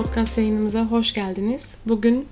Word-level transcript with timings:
podcast 0.00 0.38
yayınımıza 0.38 0.84
hoş 0.84 1.14
geldiniz. 1.14 1.62
Bugün 1.86 2.26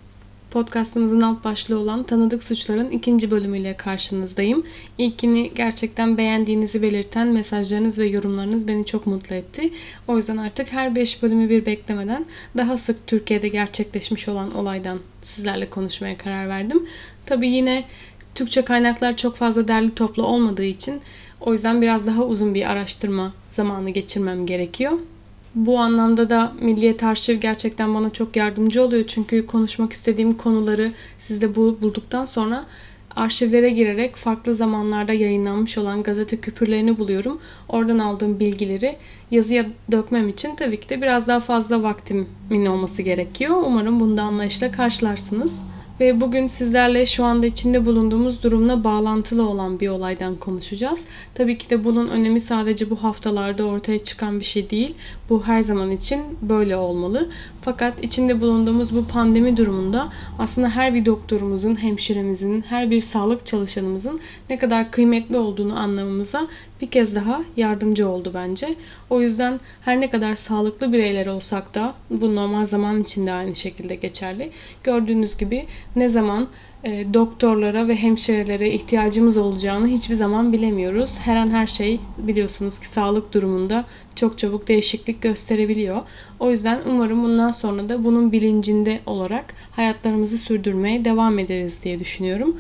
podcastımızın 0.50 1.20
alt 1.20 1.44
başlığı 1.44 1.78
olan 1.78 2.02
Tanıdık 2.02 2.42
Suçların 2.42 2.90
ikinci 2.90 3.30
bölümüyle 3.30 3.76
karşınızdayım. 3.76 4.66
İlkini 4.98 5.54
gerçekten 5.54 6.18
beğendiğinizi 6.18 6.82
belirten 6.82 7.28
mesajlarınız 7.28 7.98
ve 7.98 8.06
yorumlarınız 8.06 8.68
beni 8.68 8.86
çok 8.86 9.06
mutlu 9.06 9.34
etti. 9.34 9.70
O 10.08 10.16
yüzden 10.16 10.36
artık 10.36 10.72
her 10.72 10.94
5 10.94 11.22
bölümü 11.22 11.50
bir 11.50 11.66
beklemeden 11.66 12.26
daha 12.56 12.76
sık 12.76 13.06
Türkiye'de 13.06 13.48
gerçekleşmiş 13.48 14.28
olan 14.28 14.54
olaydan 14.54 14.98
sizlerle 15.22 15.70
konuşmaya 15.70 16.18
karar 16.18 16.48
verdim. 16.48 16.86
Tabi 17.26 17.48
yine 17.48 17.84
Türkçe 18.34 18.64
kaynaklar 18.64 19.16
çok 19.16 19.36
fazla 19.36 19.68
derli 19.68 19.94
toplu 19.94 20.22
olmadığı 20.22 20.64
için 20.64 21.00
o 21.40 21.52
yüzden 21.52 21.82
biraz 21.82 22.06
daha 22.06 22.24
uzun 22.24 22.54
bir 22.54 22.70
araştırma 22.70 23.34
zamanı 23.50 23.90
geçirmem 23.90 24.46
gerekiyor. 24.46 24.92
Bu 25.58 25.78
anlamda 25.78 26.30
da 26.30 26.52
Milliyet 26.60 27.02
Arşiv 27.02 27.34
gerçekten 27.34 27.94
bana 27.94 28.10
çok 28.10 28.36
yardımcı 28.36 28.82
oluyor. 28.82 29.04
Çünkü 29.06 29.46
konuşmak 29.46 29.92
istediğim 29.92 30.34
konuları 30.34 30.92
sizde 31.18 31.54
bulduktan 31.54 32.24
sonra 32.24 32.64
arşivlere 33.16 33.70
girerek 33.70 34.16
farklı 34.16 34.54
zamanlarda 34.54 35.12
yayınlanmış 35.12 35.78
olan 35.78 36.02
gazete 36.02 36.36
küpürlerini 36.36 36.98
buluyorum. 36.98 37.40
Oradan 37.68 37.98
aldığım 37.98 38.40
bilgileri 38.40 38.96
yazıya 39.30 39.66
dökmem 39.92 40.28
için 40.28 40.56
tabii 40.56 40.80
ki 40.80 40.88
de 40.88 41.02
biraz 41.02 41.26
daha 41.26 41.40
fazla 41.40 41.82
vaktimin 41.82 42.66
olması 42.66 43.02
gerekiyor. 43.02 43.62
Umarım 43.66 44.00
bunda 44.00 44.22
anlayışla 44.22 44.72
karşılarsınız. 44.72 45.52
Ve 46.00 46.20
bugün 46.20 46.46
sizlerle 46.46 47.06
şu 47.06 47.24
anda 47.24 47.46
içinde 47.46 47.86
bulunduğumuz 47.86 48.42
durumla 48.42 48.84
bağlantılı 48.84 49.48
olan 49.48 49.80
bir 49.80 49.88
olaydan 49.88 50.36
konuşacağız. 50.36 51.00
Tabii 51.34 51.58
ki 51.58 51.70
de 51.70 51.84
bunun 51.84 52.08
önemi 52.08 52.40
sadece 52.40 52.90
bu 52.90 53.02
haftalarda 53.02 53.64
ortaya 53.64 54.04
çıkan 54.04 54.40
bir 54.40 54.44
şey 54.44 54.70
değil. 54.70 54.94
Bu 55.30 55.44
her 55.46 55.60
zaman 55.60 55.90
için 55.90 56.22
böyle 56.42 56.76
olmalı. 56.76 57.28
Fakat 57.62 58.04
içinde 58.04 58.40
bulunduğumuz 58.40 58.96
bu 58.96 59.06
pandemi 59.06 59.56
durumunda 59.56 60.08
aslında 60.38 60.68
her 60.68 60.94
bir 60.94 61.06
doktorumuzun, 61.06 61.82
hemşiremizin, 61.82 62.62
her 62.68 62.90
bir 62.90 63.00
sağlık 63.00 63.46
çalışanımızın 63.46 64.20
ne 64.50 64.58
kadar 64.58 64.90
kıymetli 64.90 65.36
olduğunu 65.36 65.78
anlamamıza 65.78 66.48
bir 66.80 66.86
kez 66.86 67.14
daha 67.14 67.42
yardımcı 67.56 68.08
oldu 68.08 68.30
bence. 68.34 68.74
O 69.10 69.20
yüzden 69.20 69.60
her 69.80 70.00
ne 70.00 70.10
kadar 70.10 70.34
sağlıklı 70.34 70.92
bireyler 70.92 71.26
olsak 71.26 71.74
da 71.74 71.94
bu 72.10 72.34
normal 72.34 72.66
zaman 72.66 73.02
içinde 73.02 73.32
aynı 73.32 73.56
şekilde 73.56 73.94
geçerli. 73.94 74.50
Gördüğünüz 74.84 75.36
gibi 75.36 75.66
ne 75.96 76.08
zaman 76.08 76.48
e, 76.84 77.14
doktorlara 77.14 77.88
ve 77.88 77.96
hemşirelere 77.96 78.70
ihtiyacımız 78.70 79.36
olacağını 79.36 79.86
hiçbir 79.86 80.14
zaman 80.14 80.52
bilemiyoruz. 80.52 81.18
Her 81.18 81.36
an 81.36 81.50
her 81.50 81.66
şey 81.66 82.00
biliyorsunuz 82.18 82.78
ki 82.78 82.86
sağlık 82.86 83.34
durumunda 83.34 83.84
çok 84.14 84.38
çabuk 84.38 84.68
değişiklik 84.68 85.22
gösterebiliyor. 85.22 86.02
O 86.40 86.50
yüzden 86.50 86.80
umarım 86.86 87.24
bundan 87.24 87.50
sonra 87.50 87.88
da 87.88 88.04
bunun 88.04 88.32
bilincinde 88.32 89.00
olarak 89.06 89.54
hayatlarımızı 89.70 90.38
sürdürmeye 90.38 91.04
devam 91.04 91.38
ederiz 91.38 91.78
diye 91.84 92.00
düşünüyorum. 92.00 92.56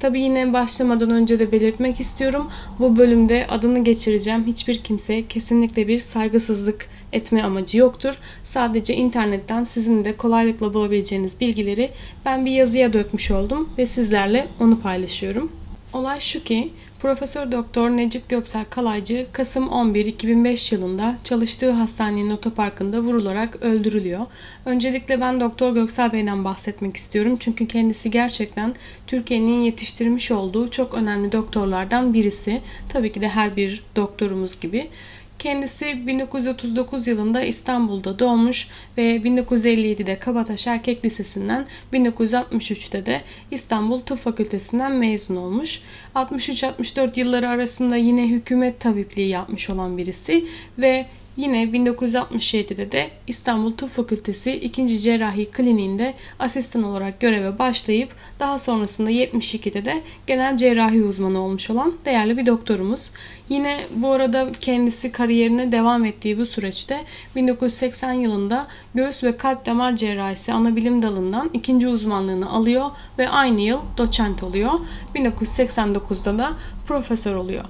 Tabi 0.00 0.20
yine 0.20 0.52
başlamadan 0.52 1.10
önce 1.10 1.38
de 1.38 1.52
belirtmek 1.52 2.00
istiyorum. 2.00 2.50
Bu 2.78 2.96
bölümde 2.96 3.46
adını 3.48 3.84
geçireceğim 3.84 4.46
hiçbir 4.46 4.82
kimseye 4.82 5.26
kesinlikle 5.26 5.88
bir 5.88 5.98
saygısızlık 5.98 6.88
etme 7.12 7.42
amacı 7.42 7.78
yoktur. 7.78 8.18
Sadece 8.44 8.94
internetten 8.94 9.64
sizin 9.64 10.04
de 10.04 10.16
kolaylıkla 10.16 10.74
bulabileceğiniz 10.74 11.40
bilgileri 11.40 11.90
ben 12.24 12.46
bir 12.46 12.50
yazıya 12.50 12.92
dökmüş 12.92 13.30
oldum 13.30 13.68
ve 13.78 13.86
sizlerle 13.86 14.46
onu 14.60 14.80
paylaşıyorum. 14.80 15.52
Olay 15.92 16.20
şu 16.20 16.44
ki 16.44 16.72
Profesör 17.00 17.52
Doktor 17.52 17.90
Necip 17.90 18.28
Göksel 18.28 18.64
Kalaycı 18.64 19.26
Kasım 19.32 19.68
11 19.68 20.06
2005 20.06 20.72
yılında 20.72 21.16
çalıştığı 21.24 21.70
hastanenin 21.70 22.30
otoparkında 22.30 23.00
vurularak 23.00 23.62
öldürülüyor. 23.62 24.26
Öncelikle 24.64 25.20
ben 25.20 25.40
Doktor 25.40 25.72
Göksel 25.72 26.12
Bey'den 26.12 26.44
bahsetmek 26.44 26.96
istiyorum. 26.96 27.36
Çünkü 27.40 27.68
kendisi 27.68 28.10
gerçekten 28.10 28.74
Türkiye'nin 29.06 29.60
yetiştirmiş 29.60 30.30
olduğu 30.30 30.70
çok 30.70 30.94
önemli 30.94 31.32
doktorlardan 31.32 32.14
birisi. 32.14 32.60
Tabii 32.88 33.12
ki 33.12 33.20
de 33.20 33.28
her 33.28 33.56
bir 33.56 33.82
doktorumuz 33.96 34.60
gibi. 34.60 34.88
Kendisi 35.38 36.06
1939 36.06 37.06
yılında 37.06 37.42
İstanbul'da 37.42 38.18
doğmuş 38.18 38.68
ve 38.98 39.16
1957'de 39.16 40.18
Kabataş 40.18 40.66
Erkek 40.66 41.04
Lisesi'nden 41.04 41.66
1963'te 41.92 43.06
de 43.06 43.22
İstanbul 43.50 44.00
Tıp 44.00 44.18
Fakültesinden 44.18 44.92
mezun 44.92 45.36
olmuş. 45.36 45.80
63-64 46.14 47.20
yılları 47.20 47.48
arasında 47.48 47.96
yine 47.96 48.28
hükümet 48.28 48.80
tabipliği 48.80 49.28
yapmış 49.28 49.70
olan 49.70 49.98
birisi 49.98 50.44
ve 50.78 51.06
Yine 51.36 51.64
1967'de 51.64 52.92
de 52.92 53.10
İstanbul 53.26 53.72
Tıp 53.72 53.96
Fakültesi 53.96 54.52
2. 54.52 54.98
Cerrahi 54.98 55.50
Kliniğinde 55.50 56.14
asistan 56.38 56.82
olarak 56.82 57.20
göreve 57.20 57.58
başlayıp 57.58 58.08
daha 58.40 58.58
sonrasında 58.58 59.10
72'de 59.10 59.84
de 59.84 60.02
genel 60.26 60.56
cerrahi 60.56 61.02
uzmanı 61.02 61.40
olmuş 61.40 61.70
olan 61.70 61.94
değerli 62.04 62.36
bir 62.36 62.46
doktorumuz. 62.46 63.10
Yine 63.48 63.86
bu 63.96 64.10
arada 64.10 64.52
kendisi 64.60 65.12
kariyerine 65.12 65.72
devam 65.72 66.04
ettiği 66.04 66.38
bu 66.38 66.46
süreçte 66.46 67.04
1980 67.36 68.12
yılında 68.12 68.66
göğüs 68.94 69.22
ve 69.22 69.36
kalp 69.36 69.66
damar 69.66 69.96
cerrahisi 69.96 70.52
ana 70.52 70.76
bilim 70.76 71.02
dalından 71.02 71.50
ikinci 71.52 71.88
uzmanlığını 71.88 72.50
alıyor 72.50 72.90
ve 73.18 73.28
aynı 73.28 73.60
yıl 73.60 73.80
doçent 73.98 74.42
oluyor. 74.42 74.72
1989'da 75.14 76.38
da 76.38 76.52
profesör 76.86 77.34
oluyor. 77.34 77.64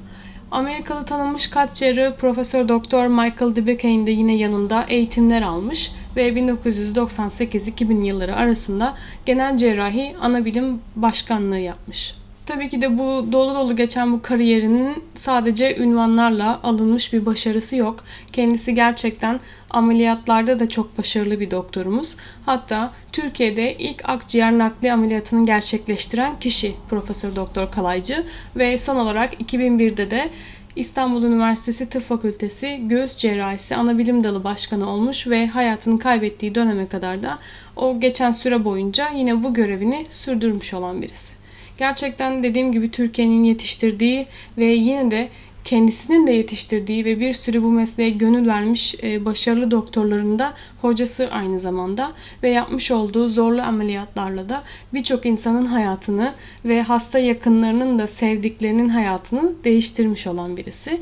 Amerikalı 0.51 1.05
tanınmış 1.05 1.51
kalp 1.51 1.75
cerrahı 1.75 2.17
Profesör 2.17 2.69
Doktor 2.69 3.07
Michael 3.07 3.57
DeBeckane 3.57 4.07
de 4.07 4.11
yine 4.11 4.37
yanında 4.37 4.84
eğitimler 4.89 5.43
almış 5.43 5.93
ve 6.17 6.29
1998-2000 6.29 8.05
yılları 8.05 8.37
arasında 8.37 8.95
genel 9.27 9.57
cerrahi 9.57 10.17
ana 10.21 10.45
bilim 10.45 10.81
başkanlığı 10.97 11.59
yapmış. 11.59 12.15
Tabii 12.47 12.69
ki 12.69 12.83
de 12.83 12.99
bu 12.99 13.33
dolu 13.33 13.55
dolu 13.55 13.77
geçen 13.77 14.12
bu 14.12 14.23
kariyerinin 14.23 15.05
sadece 15.17 15.77
ünvanlarla 15.77 16.61
alınmış 16.62 17.12
bir 17.12 17.27
başarısı 17.27 17.77
yok. 17.77 18.05
Kendisi 18.33 18.75
gerçekten 18.75 19.41
ameliyatlarda 19.71 20.61
da 20.61 20.69
çok 20.69 20.99
başarılı 20.99 21.41
bir 21.41 21.51
doktorumuz. 21.51 22.15
Hatta 22.47 22.93
Türkiye'de 23.12 23.75
ilk 23.79 24.09
akciğer 24.09 24.59
nakli 24.59 24.93
ameliyatını 24.93 25.47
gerçekleştiren 25.47 26.39
kişi 26.41 26.75
Profesör 26.91 27.37
Doktor 27.37 27.71
Kalaycı 27.71 28.25
ve 28.57 28.78
son 28.78 28.97
olarak 28.97 29.41
2001'de 29.41 30.11
de 30.11 30.31
İstanbul 30.77 31.23
Üniversitesi 31.23 31.89
Tıp 31.89 32.03
Fakültesi 32.03 32.81
Göğüs 32.89 33.17
Cerrahisi 33.17 33.77
Anabilim 33.77 34.25
Dalı 34.25 34.45
Başkanı 34.45 34.91
olmuş 34.91 35.27
ve 35.27 35.47
hayatını 35.47 35.99
kaybettiği 35.99 36.55
döneme 36.55 36.89
kadar 36.89 37.23
da 37.23 37.39
o 37.77 38.01
geçen 38.01 38.33
süre 38.33 38.65
boyunca 38.65 39.09
yine 39.15 39.43
bu 39.43 39.55
görevini 39.55 40.07
sürdürmüş 40.11 40.75
olan 40.75 41.03
birisi. 41.03 41.36
Gerçekten 41.79 42.43
dediğim 42.43 42.73
gibi 42.73 42.91
Türkiye'nin 42.91 43.45
yetiştirdiği 43.45 44.27
ve 44.59 44.65
yine 44.65 45.11
de 45.11 45.29
kendisinin 45.67 46.27
de 46.27 46.33
yetiştirdiği 46.33 47.05
ve 47.05 47.21
bir 47.21 47.33
sürü 47.33 47.63
bu 47.63 47.71
mesleğe 47.71 48.11
gönül 48.11 48.49
vermiş 48.49 48.95
e, 49.03 49.25
başarılı 49.25 49.71
doktorların 49.71 50.39
da 50.39 50.53
hocası 50.83 51.29
aynı 51.31 51.61
zamanda 51.61 52.13
ve 52.43 52.49
yapmış 52.49 52.91
olduğu 52.91 53.29
zorlu 53.29 53.63
ameliyatlarla 53.63 54.49
da 54.49 54.63
birçok 54.95 55.27
insanın 55.27 55.65
hayatını 55.65 56.35
ve 56.65 56.83
hasta 56.83 57.19
yakınlarının 57.19 57.99
da 57.99 58.07
sevdiklerinin 58.07 58.89
hayatını 58.89 59.53
değiştirmiş 59.65 60.27
olan 60.27 60.57
birisi. 60.57 61.01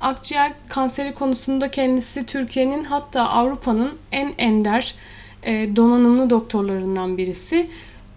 Akciğer 0.00 0.52
kanseri 0.68 1.14
konusunda 1.14 1.70
kendisi 1.70 2.26
Türkiye'nin 2.26 2.84
hatta 2.84 3.28
Avrupa'nın 3.28 3.90
en 4.12 4.34
ender 4.38 4.94
e, 5.42 5.76
donanımlı 5.76 6.30
doktorlarından 6.30 7.18
birisi 7.18 7.70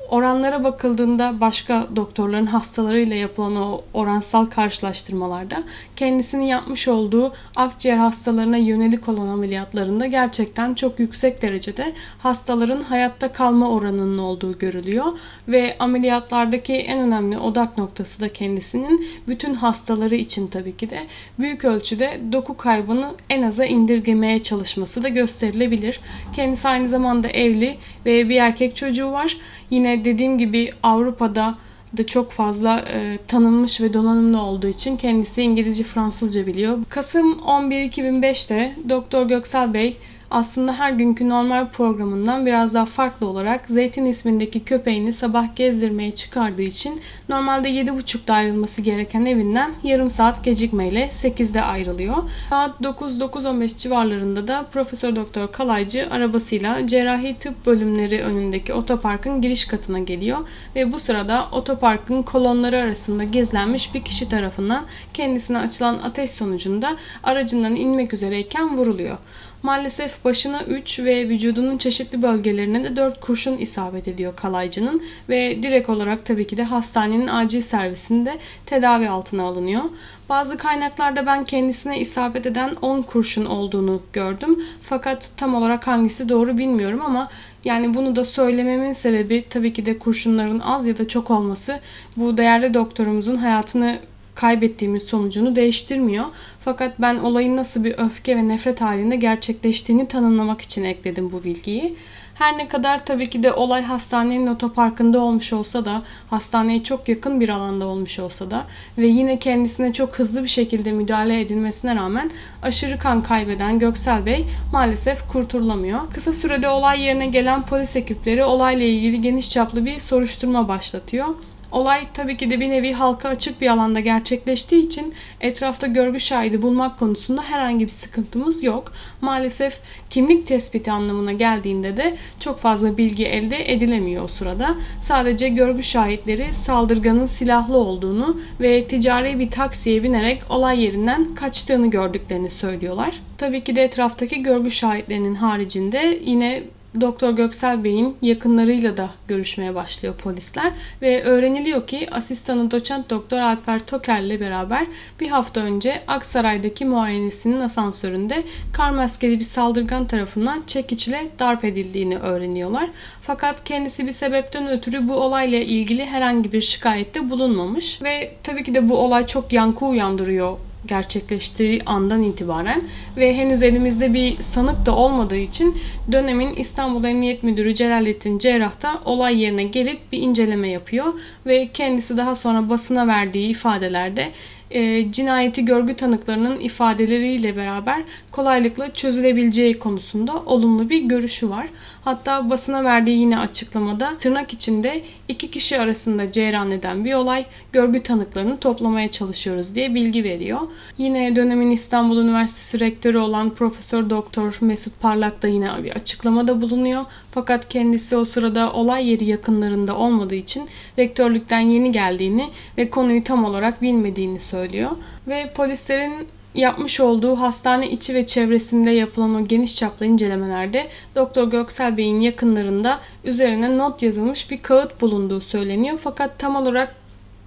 oranlara 0.09 0.63
bakıldığında 0.63 1.41
başka 1.41 1.87
doktorların 1.95 2.45
hastalarıyla 2.45 3.15
yapılan 3.15 3.55
o 3.55 3.81
oransal 3.93 4.45
karşılaştırmalarda 4.45 5.63
kendisinin 5.95 6.45
yapmış 6.45 6.87
olduğu 6.87 7.33
akciğer 7.55 7.97
hastalarına 7.97 8.57
yönelik 8.57 9.09
olan 9.09 9.27
ameliyatlarında 9.27 10.05
gerçekten 10.05 10.73
çok 10.73 10.99
yüksek 10.99 11.41
derecede 11.41 11.93
hastaların 12.19 12.81
hayatta 12.81 13.31
kalma 13.31 13.71
oranının 13.71 14.17
olduğu 14.17 14.59
görülüyor 14.59 15.05
ve 15.47 15.75
ameliyatlardaki 15.79 16.73
en 16.73 16.99
önemli 16.99 17.37
odak 17.37 17.77
noktası 17.77 18.19
da 18.21 18.33
kendisinin 18.33 19.07
bütün 19.27 19.53
hastaları 19.53 20.15
için 20.15 20.47
tabii 20.47 20.77
ki 20.77 20.89
de 20.89 21.07
büyük 21.39 21.65
ölçüde 21.65 22.19
doku 22.31 22.57
kaybını 22.57 23.11
en 23.29 23.41
aza 23.41 23.65
indirgemeye 23.65 24.43
çalışması 24.43 25.03
da 25.03 25.09
gösterilebilir. 25.09 25.99
Kendisi 26.35 26.67
aynı 26.67 26.89
zamanda 26.89 27.27
evli 27.27 27.77
ve 28.05 28.29
bir 28.29 28.35
erkek 28.35 28.75
çocuğu 28.75 29.11
var. 29.11 29.37
Yine 29.69 30.05
dediğim 30.05 30.37
gibi 30.37 30.71
Avrupa'da 30.83 31.55
da 31.97 32.05
çok 32.05 32.31
fazla 32.31 32.79
e, 32.79 33.17
tanınmış 33.27 33.81
ve 33.81 33.93
donanımlı 33.93 34.41
olduğu 34.41 34.67
için 34.67 34.97
kendisi 34.97 35.41
İngilizce, 35.41 35.83
Fransızca 35.83 36.47
biliyor. 36.47 36.77
Kasım 36.89 37.39
11 37.39 37.91
2005'te 37.91 38.75
Doktor 38.89 39.25
Göksel 39.25 39.73
Bey 39.73 39.97
aslında 40.31 40.73
her 40.73 40.91
günkü 40.91 41.29
normal 41.29 41.67
programından 41.67 42.45
biraz 42.45 42.73
daha 42.73 42.85
farklı 42.85 43.27
olarak 43.27 43.65
Zeytin 43.67 44.05
ismindeki 44.05 44.63
köpeğini 44.63 45.13
sabah 45.13 45.55
gezdirmeye 45.55 46.15
çıkardığı 46.15 46.61
için 46.61 47.01
normalde 47.29 47.69
7.30'da 47.69 48.33
ayrılması 48.33 48.81
gereken 48.81 49.25
evinden 49.25 49.71
yarım 49.83 50.09
saat 50.09 50.43
gecikmeyle 50.43 51.11
8'de 51.23 51.61
ayrılıyor. 51.61 52.17
Saat 52.49 52.81
9-9.15 52.81 53.77
civarlarında 53.77 54.47
da 54.47 54.65
Profesör 54.73 55.15
Doktor 55.15 55.51
Kalaycı 55.51 56.07
arabasıyla 56.11 56.87
cerrahi 56.87 57.39
tıp 57.39 57.65
bölümleri 57.65 58.21
önündeki 58.21 58.73
otoparkın 58.73 59.41
giriş 59.41 59.65
katına 59.65 59.99
geliyor 59.99 60.37
ve 60.75 60.93
bu 60.93 60.99
sırada 60.99 61.47
otoparkın 61.51 62.21
kolonları 62.21 62.77
arasında 62.77 63.23
gizlenmiş 63.23 63.93
bir 63.93 64.03
kişi 64.03 64.29
tarafından 64.29 64.85
kendisine 65.13 65.57
açılan 65.57 65.99
ateş 65.99 66.31
sonucunda 66.31 66.97
aracından 67.23 67.75
inmek 67.75 68.13
üzereyken 68.13 68.77
vuruluyor. 68.77 69.17
Maalesef 69.63 70.25
başına 70.25 70.63
3 70.63 70.99
ve 70.99 71.29
vücudunun 71.29 71.77
çeşitli 71.77 72.21
bölgelerine 72.21 72.83
de 72.83 72.95
4 72.95 73.21
kurşun 73.21 73.57
isabet 73.57 74.07
ediyor 74.07 74.35
kalaycının 74.35 75.03
ve 75.29 75.63
direkt 75.63 75.89
olarak 75.89 76.25
tabii 76.25 76.47
ki 76.47 76.57
de 76.57 76.63
hastanenin 76.63 77.27
acil 77.27 77.61
servisinde 77.61 78.37
tedavi 78.65 79.09
altına 79.09 79.43
alınıyor. 79.43 79.83
Bazı 80.29 80.57
kaynaklarda 80.57 81.25
ben 81.25 81.43
kendisine 81.43 81.99
isabet 81.99 82.45
eden 82.45 82.75
10 82.81 83.01
kurşun 83.01 83.45
olduğunu 83.45 84.01
gördüm. 84.13 84.63
Fakat 84.83 85.29
tam 85.37 85.55
olarak 85.55 85.87
hangisi 85.87 86.29
doğru 86.29 86.57
bilmiyorum 86.57 87.01
ama 87.05 87.29
yani 87.63 87.93
bunu 87.93 88.15
da 88.15 88.25
söylememin 88.25 88.93
sebebi 88.93 89.45
tabii 89.49 89.73
ki 89.73 89.85
de 89.85 89.99
kurşunların 89.99 90.59
az 90.59 90.87
ya 90.87 90.97
da 90.97 91.07
çok 91.07 91.31
olması 91.31 91.79
bu 92.17 92.37
değerli 92.37 92.73
doktorumuzun 92.73 93.35
hayatını 93.35 93.99
kaybettiğimiz 94.37 95.03
sonucunu 95.03 95.55
değiştirmiyor. 95.55 96.25
Fakat 96.65 97.01
ben 97.01 97.15
olayın 97.15 97.57
nasıl 97.57 97.83
bir 97.83 97.97
öfke 97.97 98.37
ve 98.37 98.47
nefret 98.47 98.81
halinde 98.81 99.15
gerçekleştiğini 99.15 100.07
tanımlamak 100.07 100.61
için 100.61 100.83
ekledim 100.83 101.31
bu 101.31 101.43
bilgiyi. 101.43 101.95
Her 102.37 102.57
ne 102.57 102.67
kadar 102.67 103.05
tabii 103.05 103.29
ki 103.29 103.43
de 103.43 103.53
olay 103.53 103.83
hastanenin 103.83 104.47
otoparkında 104.47 105.19
olmuş 105.19 105.53
olsa 105.53 105.85
da, 105.85 106.01
hastaneye 106.29 106.83
çok 106.83 107.09
yakın 107.09 107.39
bir 107.39 107.49
alanda 107.49 107.85
olmuş 107.85 108.19
olsa 108.19 108.51
da 108.51 108.65
ve 108.97 109.07
yine 109.07 109.39
kendisine 109.39 109.93
çok 109.93 110.19
hızlı 110.19 110.43
bir 110.43 110.47
şekilde 110.47 110.91
müdahale 110.91 111.41
edilmesine 111.41 111.95
rağmen 111.95 112.31
aşırı 112.61 112.99
kan 112.99 113.23
kaybeden 113.23 113.79
Göksel 113.79 114.25
Bey 114.25 114.45
maalesef 114.73 115.27
kurturulamıyor. 115.31 115.99
Kısa 116.13 116.33
sürede 116.33 116.69
olay 116.69 117.01
yerine 117.01 117.27
gelen 117.27 117.65
polis 117.65 117.95
ekipleri 117.95 118.43
olayla 118.43 118.85
ilgili 118.85 119.21
geniş 119.21 119.51
çaplı 119.51 119.85
bir 119.85 119.99
soruşturma 119.99 120.67
başlatıyor. 120.67 121.27
Olay 121.71 122.01
tabii 122.13 122.37
ki 122.37 122.49
de 122.51 122.59
bir 122.59 122.69
nevi 122.69 122.93
halka 122.93 123.29
açık 123.29 123.61
bir 123.61 123.67
alanda 123.67 123.99
gerçekleştiği 123.99 124.85
için 124.85 125.13
etrafta 125.41 125.87
görgü 125.87 126.19
şahidi 126.19 126.61
bulmak 126.61 126.99
konusunda 126.99 127.41
herhangi 127.41 127.85
bir 127.85 127.91
sıkıntımız 127.91 128.63
yok. 128.63 128.91
Maalesef 129.21 129.79
kimlik 130.09 130.47
tespiti 130.47 130.91
anlamına 130.91 131.33
geldiğinde 131.33 131.97
de 131.97 132.17
çok 132.39 132.59
fazla 132.59 132.97
bilgi 132.97 133.25
elde 133.25 133.73
edilemiyor 133.73 134.23
o 134.23 134.27
sırada. 134.27 134.75
Sadece 135.01 135.49
görgü 135.49 135.83
şahitleri 135.83 136.53
saldırganın 136.53 137.25
silahlı 137.25 137.77
olduğunu 137.77 138.39
ve 138.59 138.83
ticari 138.83 139.39
bir 139.39 139.51
taksiye 139.51 140.03
binerek 140.03 140.41
olay 140.49 140.83
yerinden 140.83 141.35
kaçtığını 141.35 141.89
gördüklerini 141.89 142.49
söylüyorlar. 142.49 143.21
Tabii 143.37 143.63
ki 143.63 143.75
de 143.75 143.83
etraftaki 143.83 144.43
görgü 144.43 144.71
şahitlerinin 144.71 145.35
haricinde 145.35 146.19
yine 146.25 146.63
Doktor 147.01 147.31
Göksel 147.31 147.83
Bey'in 147.83 148.17
yakınlarıyla 148.21 148.97
da 148.97 149.09
görüşmeye 149.27 149.75
başlıyor 149.75 150.15
polisler 150.15 150.71
ve 151.01 151.23
öğreniliyor 151.23 151.87
ki 151.87 152.07
asistanı 152.11 152.71
doçent 152.71 153.09
doktor 153.09 153.37
Alper 153.37 153.79
Toker 153.79 154.21
ile 154.21 154.39
beraber 154.39 154.87
bir 155.19 155.27
hafta 155.27 155.61
önce 155.61 156.03
Aksaray'daki 156.07 156.85
muayenesinin 156.85 157.61
asansöründe 157.61 158.43
kar 158.73 158.91
maskeli 158.91 159.39
bir 159.39 159.43
saldırgan 159.43 160.07
tarafından 160.07 160.63
çekiç 160.67 161.07
ile 161.07 161.27
darp 161.39 161.65
edildiğini 161.65 162.17
öğreniyorlar. 162.17 162.89
Fakat 163.21 163.63
kendisi 163.63 164.07
bir 164.07 164.11
sebepten 164.11 164.67
ötürü 164.67 165.07
bu 165.07 165.15
olayla 165.15 165.59
ilgili 165.59 166.05
herhangi 166.05 166.51
bir 166.51 166.61
şikayette 166.61 167.29
bulunmamış 167.29 168.01
ve 168.01 168.31
tabii 168.43 168.63
ki 168.63 168.75
de 168.75 168.89
bu 168.89 168.97
olay 168.97 169.27
çok 169.27 169.53
yankı 169.53 169.85
uyandırıyor 169.85 170.57
gerçekleştiği 170.85 171.81
andan 171.85 172.23
itibaren 172.23 172.83
ve 173.17 173.37
henüz 173.37 173.63
elimizde 173.63 174.13
bir 174.13 174.37
sanık 174.37 174.85
da 174.85 174.95
olmadığı 174.95 175.37
için 175.37 175.77
dönemin 176.11 176.53
İstanbul 176.53 177.03
Emniyet 177.03 177.43
Müdürü 177.43 177.75
Celalettin 177.75 178.39
Cerrah 178.39 178.81
da 178.81 178.99
olay 179.05 179.41
yerine 179.41 179.63
gelip 179.63 180.11
bir 180.11 180.21
inceleme 180.21 180.67
yapıyor 180.67 181.13
ve 181.45 181.67
kendisi 181.73 182.17
daha 182.17 182.35
sonra 182.35 182.69
basına 182.69 183.07
verdiği 183.07 183.49
ifadelerde 183.49 184.31
e, 184.71 185.11
cinayeti 185.11 185.65
görgü 185.65 185.95
tanıklarının 185.95 186.59
ifadeleriyle 186.59 187.55
beraber 187.55 188.03
kolaylıkla 188.37 188.93
çözülebileceği 188.93 189.79
konusunda 189.79 190.43
olumlu 190.45 190.89
bir 190.89 191.01
görüşü 191.01 191.49
var. 191.49 191.67
Hatta 192.03 192.49
basına 192.49 192.83
verdiği 192.83 193.19
yine 193.19 193.39
açıklamada 193.39 194.13
tırnak 194.19 194.53
içinde 194.53 195.01
iki 195.27 195.51
kişi 195.51 195.79
arasında 195.79 196.31
cereyan 196.31 196.71
eden 196.71 197.05
bir 197.05 197.13
olay 197.13 197.45
görgü 197.71 198.03
tanıklarını 198.03 198.57
toplamaya 198.57 199.11
çalışıyoruz 199.11 199.75
diye 199.75 199.95
bilgi 199.95 200.23
veriyor. 200.23 200.59
Yine 200.97 201.35
dönemin 201.35 201.71
İstanbul 201.71 202.17
Üniversitesi 202.17 202.79
rektörü 202.79 203.17
olan 203.17 203.49
Profesör 203.49 204.09
Doktor 204.09 204.57
Mesut 204.61 204.99
Parlak 205.01 205.41
da 205.41 205.47
yine 205.47 205.83
bir 205.83 205.91
açıklamada 205.91 206.61
bulunuyor. 206.61 207.05
Fakat 207.31 207.69
kendisi 207.69 208.17
o 208.17 208.25
sırada 208.25 208.73
olay 208.73 209.09
yeri 209.09 209.25
yakınlarında 209.25 209.97
olmadığı 209.97 210.35
için 210.35 210.67
rektörlükten 210.99 211.59
yeni 211.59 211.91
geldiğini 211.91 212.49
ve 212.77 212.89
konuyu 212.89 213.23
tam 213.23 213.45
olarak 213.45 213.81
bilmediğini 213.81 214.39
söylüyor. 214.39 214.91
Ve 215.27 215.51
polislerin 215.55 216.27
yapmış 216.57 216.99
olduğu 216.99 217.35
hastane 217.35 217.89
içi 217.89 218.15
ve 218.15 218.27
çevresinde 218.27 218.91
yapılan 218.91 219.35
o 219.35 219.45
geniş 219.47 219.75
çaplı 219.75 220.05
incelemelerde 220.05 220.87
Doktor 221.15 221.47
Göksel 221.47 221.97
Bey'in 221.97 222.21
yakınlarında 222.21 222.99
üzerine 223.23 223.77
not 223.77 224.01
yazılmış 224.01 224.51
bir 224.51 224.61
kağıt 224.61 225.01
bulunduğu 225.01 225.41
söyleniyor. 225.41 225.99
Fakat 226.03 226.39
tam 226.39 226.55
olarak 226.55 226.95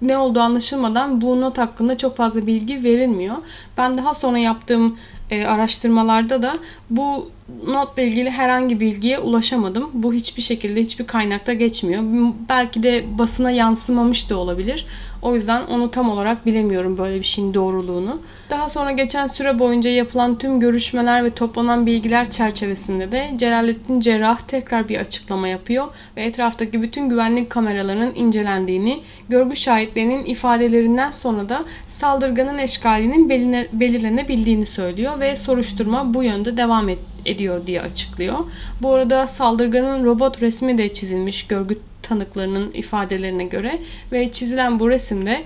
ne 0.01 0.17
olduğu 0.17 0.39
anlaşılmadan 0.39 1.21
bu 1.21 1.41
not 1.41 1.57
hakkında 1.57 1.97
çok 1.97 2.17
fazla 2.17 2.47
bilgi 2.47 2.83
verilmiyor. 2.83 3.35
Ben 3.77 3.97
daha 3.97 4.13
sonra 4.13 4.37
yaptığım 4.37 4.97
e, 5.29 5.45
araştırmalarda 5.45 6.41
da 6.41 6.57
bu 6.89 7.29
notla 7.67 8.01
ilgili 8.01 8.29
herhangi 8.29 8.79
bilgiye 8.79 9.19
ulaşamadım. 9.19 9.89
Bu 9.93 10.13
hiçbir 10.13 10.41
şekilde 10.41 10.81
hiçbir 10.81 11.07
kaynakta 11.07 11.53
geçmiyor. 11.53 12.03
Belki 12.49 12.83
de 12.83 13.05
basına 13.17 13.51
yansımamış 13.51 14.29
da 14.29 14.37
olabilir. 14.37 14.85
O 15.21 15.35
yüzden 15.35 15.63
onu 15.63 15.91
tam 15.91 16.09
olarak 16.09 16.45
bilemiyorum 16.45 16.97
böyle 16.97 17.19
bir 17.19 17.23
şeyin 17.23 17.53
doğruluğunu. 17.53 18.21
Daha 18.49 18.69
sonra 18.69 18.91
geçen 18.91 19.27
süre 19.27 19.59
boyunca 19.59 19.89
yapılan 19.89 20.37
tüm 20.37 20.59
görüşmeler 20.59 21.23
ve 21.23 21.29
toplanan 21.29 21.85
bilgiler 21.85 22.29
çerçevesinde 22.29 23.11
de 23.11 23.31
Celalettin 23.35 23.99
Cerrah 23.99 24.39
tekrar 24.39 24.89
bir 24.89 24.99
açıklama 24.99 25.47
yapıyor 25.47 25.87
ve 26.17 26.23
etraftaki 26.23 26.81
bütün 26.81 27.09
güvenlik 27.09 27.49
kameralarının 27.49 28.15
incelendiğini, 28.15 29.01
görgü 29.29 29.55
şahitlerinin 29.55 30.25
ifadelerinden 30.25 31.11
sonra 31.11 31.49
da 31.49 31.63
saldırganın 31.87 32.57
eşkalinin 32.57 33.29
belirlenebildiğini 33.73 34.65
söylüyor 34.65 35.19
ve 35.19 35.35
soruşturma 35.35 36.13
bu 36.13 36.23
yönde 36.23 36.57
devam 36.57 36.89
ediyor 37.25 37.67
diye 37.67 37.81
açıklıyor. 37.81 38.37
Bu 38.81 38.93
arada 38.93 39.27
saldırganın 39.27 40.05
robot 40.05 40.41
resmi 40.41 40.77
de 40.77 40.93
çizilmiş 40.93 41.47
görgü 41.47 41.79
tanıklarının 42.11 42.71
ifadelerine 42.71 43.43
göre 43.43 43.79
ve 44.11 44.31
çizilen 44.31 44.79
bu 44.79 44.89
resimde 44.89 45.41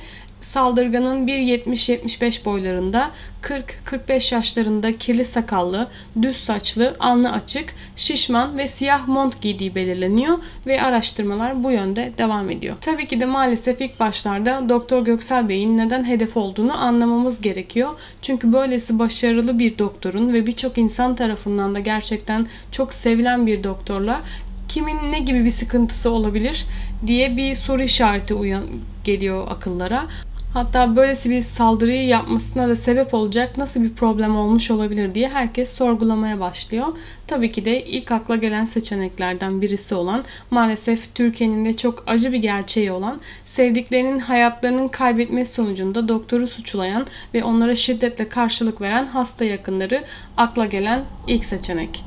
Saldırganın 0.46 1.28
1.70-75 1.28 2.46
boylarında, 2.46 3.12
40-45 3.42 4.36
yaşlarında 4.36 4.98
kirli 4.98 5.26
sakallı, 5.26 5.88
düz 6.22 6.38
saçlı, 6.38 6.96
alnı 7.00 7.32
açık, 7.32 7.74
şişman 7.96 8.58
ve 8.58 8.68
siyah 8.68 9.08
mont 9.08 9.42
giydiği 9.42 9.76
belirleniyor 9.76 10.38
ve 10.68 10.82
araştırmalar 10.82 11.64
bu 11.64 11.72
yönde 11.72 12.12
devam 12.18 12.50
ediyor. 12.50 12.76
Tabii 12.82 13.08
ki 13.08 13.20
de 13.20 13.26
maalesef 13.26 13.82
ilk 13.82 14.00
başlarda 14.00 14.70
Doktor 14.70 15.06
Göksel 15.06 15.50
Bey'in 15.50 15.78
neden 15.78 16.04
hedef 16.04 16.38
olduğunu 16.38 16.78
anlamamız 16.78 17.42
gerekiyor. 17.42 17.90
Çünkü 18.22 18.54
böylesi 18.54 19.00
başarılı 19.00 19.60
bir 19.60 19.78
doktorun 19.78 20.34
ve 20.34 20.48
birçok 20.48 20.78
insan 20.78 21.16
tarafından 21.16 21.76
da 21.76 21.80
gerçekten 21.80 22.48
çok 22.72 22.94
sevilen 22.94 23.48
bir 23.48 23.64
doktorla 23.64 24.22
kimin 24.68 25.12
ne 25.12 25.20
gibi 25.20 25.46
bir 25.46 25.50
sıkıntısı 25.50 26.10
olabilir 26.10 26.66
diye 27.08 27.38
bir 27.38 27.56
soru 27.56 27.84
işareti 27.84 28.34
uyan 28.34 28.64
geliyor 29.04 29.48
akıllara. 29.50 30.08
Hatta 30.56 30.96
böylesi 30.96 31.30
bir 31.30 31.42
saldırıyı 31.42 32.08
yapmasına 32.08 32.70
da 32.70 32.76
sebep 32.76 33.14
olacak 33.14 33.58
nasıl 33.58 33.84
bir 33.84 33.94
problem 33.94 34.36
olmuş 34.36 34.72
olabilir 34.72 35.16
diye 35.16 35.30
herkes 35.30 35.74
sorgulamaya 35.74 36.40
başlıyor. 36.40 36.88
Tabii 37.28 37.52
ki 37.52 37.66
de 37.66 37.86
ilk 37.86 38.12
akla 38.12 38.36
gelen 38.36 38.66
seçeneklerden 38.66 39.62
birisi 39.62 39.96
olan 39.96 40.24
maalesef 40.52 41.16
Türkiye'nin 41.16 41.66
de 41.66 41.78
çok 41.78 42.04
acı 42.08 42.34
bir 42.34 42.38
gerçeği 42.38 42.92
olan 42.92 43.22
sevdiklerinin 43.46 44.20
hayatlarının 44.20 44.88
kaybetmesi 44.88 45.54
sonucunda 45.54 46.08
doktoru 46.08 46.48
suçlayan 46.48 47.08
ve 47.34 47.44
onlara 47.44 47.76
şiddetle 47.76 48.30
karşılık 48.30 48.82
veren 48.82 49.06
hasta 49.06 49.46
yakınları 49.46 50.04
akla 50.38 50.66
gelen 50.66 51.04
ilk 51.28 51.46
seçenek. 51.46 52.04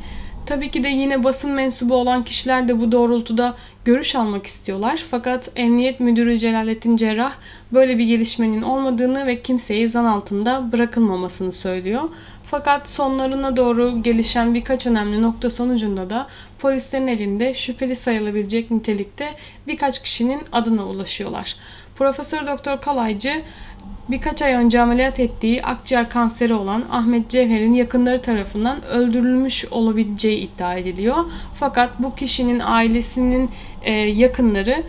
Tabii 0.49 0.71
ki 0.71 0.85
de 0.85 0.89
yine 0.89 1.25
basın 1.25 1.51
mensubu 1.51 1.95
olan 1.95 2.25
kişiler 2.25 2.69
de 2.69 2.81
bu 2.81 2.93
doğrultuda 2.93 3.55
görüş 3.85 4.15
almak 4.15 4.47
istiyorlar. 4.47 5.05
Fakat 5.11 5.51
Emniyet 5.57 6.01
Müdürü 6.01 6.39
Celalettin 6.39 6.97
Cerrah 6.97 7.33
böyle 7.73 7.99
bir 7.99 8.05
gelişmenin 8.05 8.63
olmadığını 8.63 9.27
ve 9.27 9.43
kimseyi 9.43 9.89
zan 9.89 10.05
altında 10.05 10.73
bırakılmamasını 10.73 11.53
söylüyor. 11.53 12.03
Fakat 12.51 12.89
sonlarına 12.89 13.57
doğru 13.57 14.03
gelişen 14.03 14.55
birkaç 14.55 14.87
önemli 14.87 15.23
nokta 15.23 15.51
sonucunda 15.51 16.11
da 16.11 16.27
polislerin 16.59 17.07
elinde 17.07 17.55
şüpheli 17.55 17.97
sayılabilecek 17.97 18.71
nitelikte 18.71 19.35
birkaç 19.67 20.03
kişinin 20.03 20.41
adına 20.53 20.87
ulaşıyorlar. 20.87 21.57
Profesör 21.97 22.47
Doktor 22.47 22.81
Kalaycı 22.81 23.43
birkaç 24.11 24.43
ay 24.43 24.53
önce 24.53 24.81
ameliyat 24.81 25.21
ettiği 25.21 25.63
akciğer 25.63 26.11
kanseri 26.11 26.55
olan 26.55 26.85
Ahmet 26.91 27.31
Cevher'in 27.31 27.75
yakınları 27.75 28.23
tarafından 28.23 28.85
öldürülmüş 28.85 29.65
olabileceği 29.71 30.39
iddia 30.39 30.75
ediliyor. 30.75 31.25
Fakat 31.55 31.91
bu 31.99 32.15
kişinin 32.15 32.61
ailesinin 32.65 33.51
e, 33.83 33.93
yakınları 33.93 34.83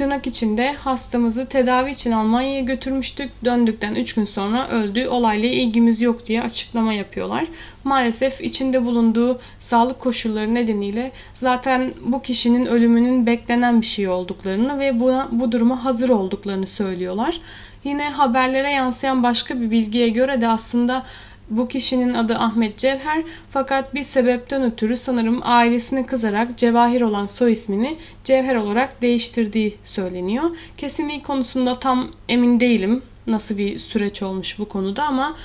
tırnak 0.00 0.26
içinde 0.26 0.72
hastamızı 0.72 1.46
tedavi 1.46 1.90
için 1.90 2.12
Almanya'ya 2.12 2.60
götürmüştük. 2.60 3.30
Döndükten 3.44 3.94
3 3.94 4.14
gün 4.14 4.24
sonra 4.24 4.68
öldü. 4.68 5.06
Olayla 5.06 5.48
ilgimiz 5.48 6.02
yok 6.02 6.26
diye 6.26 6.42
açıklama 6.42 6.92
yapıyorlar. 6.92 7.46
Maalesef 7.84 8.40
içinde 8.40 8.84
bulunduğu 8.84 9.40
sağlık 9.58 10.00
koşulları 10.00 10.54
nedeniyle 10.54 11.12
zaten 11.34 11.92
bu 12.04 12.22
kişinin 12.22 12.66
ölümünün 12.66 13.26
beklenen 13.26 13.80
bir 13.80 13.86
şey 13.86 14.08
olduklarını 14.08 14.78
ve 14.78 15.00
buna, 15.00 15.28
bu 15.32 15.52
duruma 15.52 15.84
hazır 15.84 16.08
olduklarını 16.08 16.66
söylüyorlar. 16.66 17.40
Yine 17.84 18.10
haberlere 18.10 18.70
yansıyan 18.70 19.22
başka 19.22 19.60
bir 19.60 19.70
bilgiye 19.70 20.08
göre 20.08 20.40
de 20.40 20.48
aslında 20.48 21.06
bu 21.50 21.68
kişinin 21.68 22.14
adı 22.14 22.34
Ahmet 22.34 22.78
Cevher 22.78 23.22
fakat 23.50 23.94
bir 23.94 24.02
sebepten 24.02 24.62
ötürü 24.62 24.96
sanırım 24.96 25.40
ailesine 25.42 26.06
kızarak 26.06 26.58
Cevahir 26.58 27.00
olan 27.00 27.26
soy 27.26 27.52
ismini 27.52 27.96
Cevher 28.24 28.56
olarak 28.56 29.02
değiştirdiği 29.02 29.76
söyleniyor. 29.84 30.50
Kesinliği 30.76 31.22
konusunda 31.22 31.78
tam 31.78 32.08
emin 32.28 32.60
değilim 32.60 33.02
nasıl 33.26 33.58
bir 33.58 33.78
süreç 33.78 34.22
olmuş 34.22 34.58
bu 34.58 34.68
konuda 34.68 35.04
ama 35.04 35.36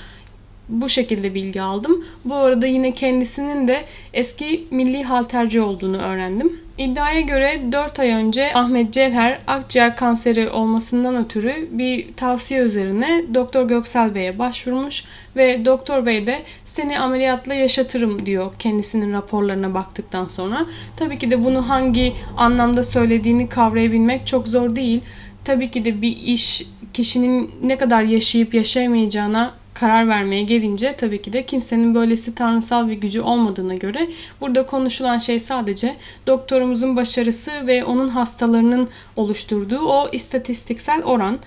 bu 0.68 0.88
şekilde 0.88 1.34
bilgi 1.34 1.62
aldım. 1.62 2.04
Bu 2.24 2.34
arada 2.34 2.66
yine 2.66 2.94
kendisinin 2.94 3.68
de 3.68 3.84
eski 4.12 4.66
milli 4.70 5.04
halterci 5.04 5.60
olduğunu 5.60 5.98
öğrendim. 5.98 6.65
İddiaya 6.78 7.20
göre 7.20 7.60
4 7.72 8.00
ay 8.00 8.10
önce 8.10 8.54
Ahmet 8.54 8.92
Cevher 8.92 9.38
akciğer 9.46 9.96
kanseri 9.96 10.50
olmasından 10.50 11.16
ötürü 11.16 11.68
bir 11.70 12.12
tavsiye 12.12 12.60
üzerine 12.60 13.24
Doktor 13.34 13.68
Göksel 13.68 14.14
Bey'e 14.14 14.38
başvurmuş 14.38 15.04
ve 15.36 15.64
Doktor 15.64 16.06
Bey 16.06 16.26
de 16.26 16.42
seni 16.64 16.98
ameliyatla 16.98 17.54
yaşatırım 17.54 18.26
diyor 18.26 18.52
kendisinin 18.58 19.12
raporlarına 19.12 19.74
baktıktan 19.74 20.26
sonra. 20.26 20.66
Tabii 20.96 21.18
ki 21.18 21.30
de 21.30 21.44
bunu 21.44 21.68
hangi 21.68 22.12
anlamda 22.36 22.82
söylediğini 22.82 23.48
kavrayabilmek 23.48 24.26
çok 24.26 24.48
zor 24.48 24.76
değil. 24.76 25.00
Tabii 25.44 25.70
ki 25.70 25.84
de 25.84 26.02
bir 26.02 26.16
iş 26.16 26.62
kişinin 26.94 27.50
ne 27.62 27.78
kadar 27.78 28.02
yaşayıp 28.02 28.54
yaşayamayacağına 28.54 29.54
karar 29.80 30.08
vermeye 30.08 30.42
gelince 30.42 30.94
tabii 30.98 31.22
ki 31.22 31.32
de 31.32 31.46
kimsenin 31.46 31.94
böylesi 31.94 32.34
tanrısal 32.34 32.88
bir 32.88 32.94
gücü 32.94 33.20
olmadığına 33.20 33.74
göre 33.74 34.08
burada 34.40 34.66
konuşulan 34.66 35.18
şey 35.18 35.40
sadece 35.40 35.96
doktorumuzun 36.26 36.96
başarısı 36.96 37.50
ve 37.66 37.84
onun 37.84 38.08
hastalarının 38.08 38.88
oluşturduğu 39.16 39.80
o 39.80 40.08
istatistiksel 40.12 41.02
oran. 41.02 41.38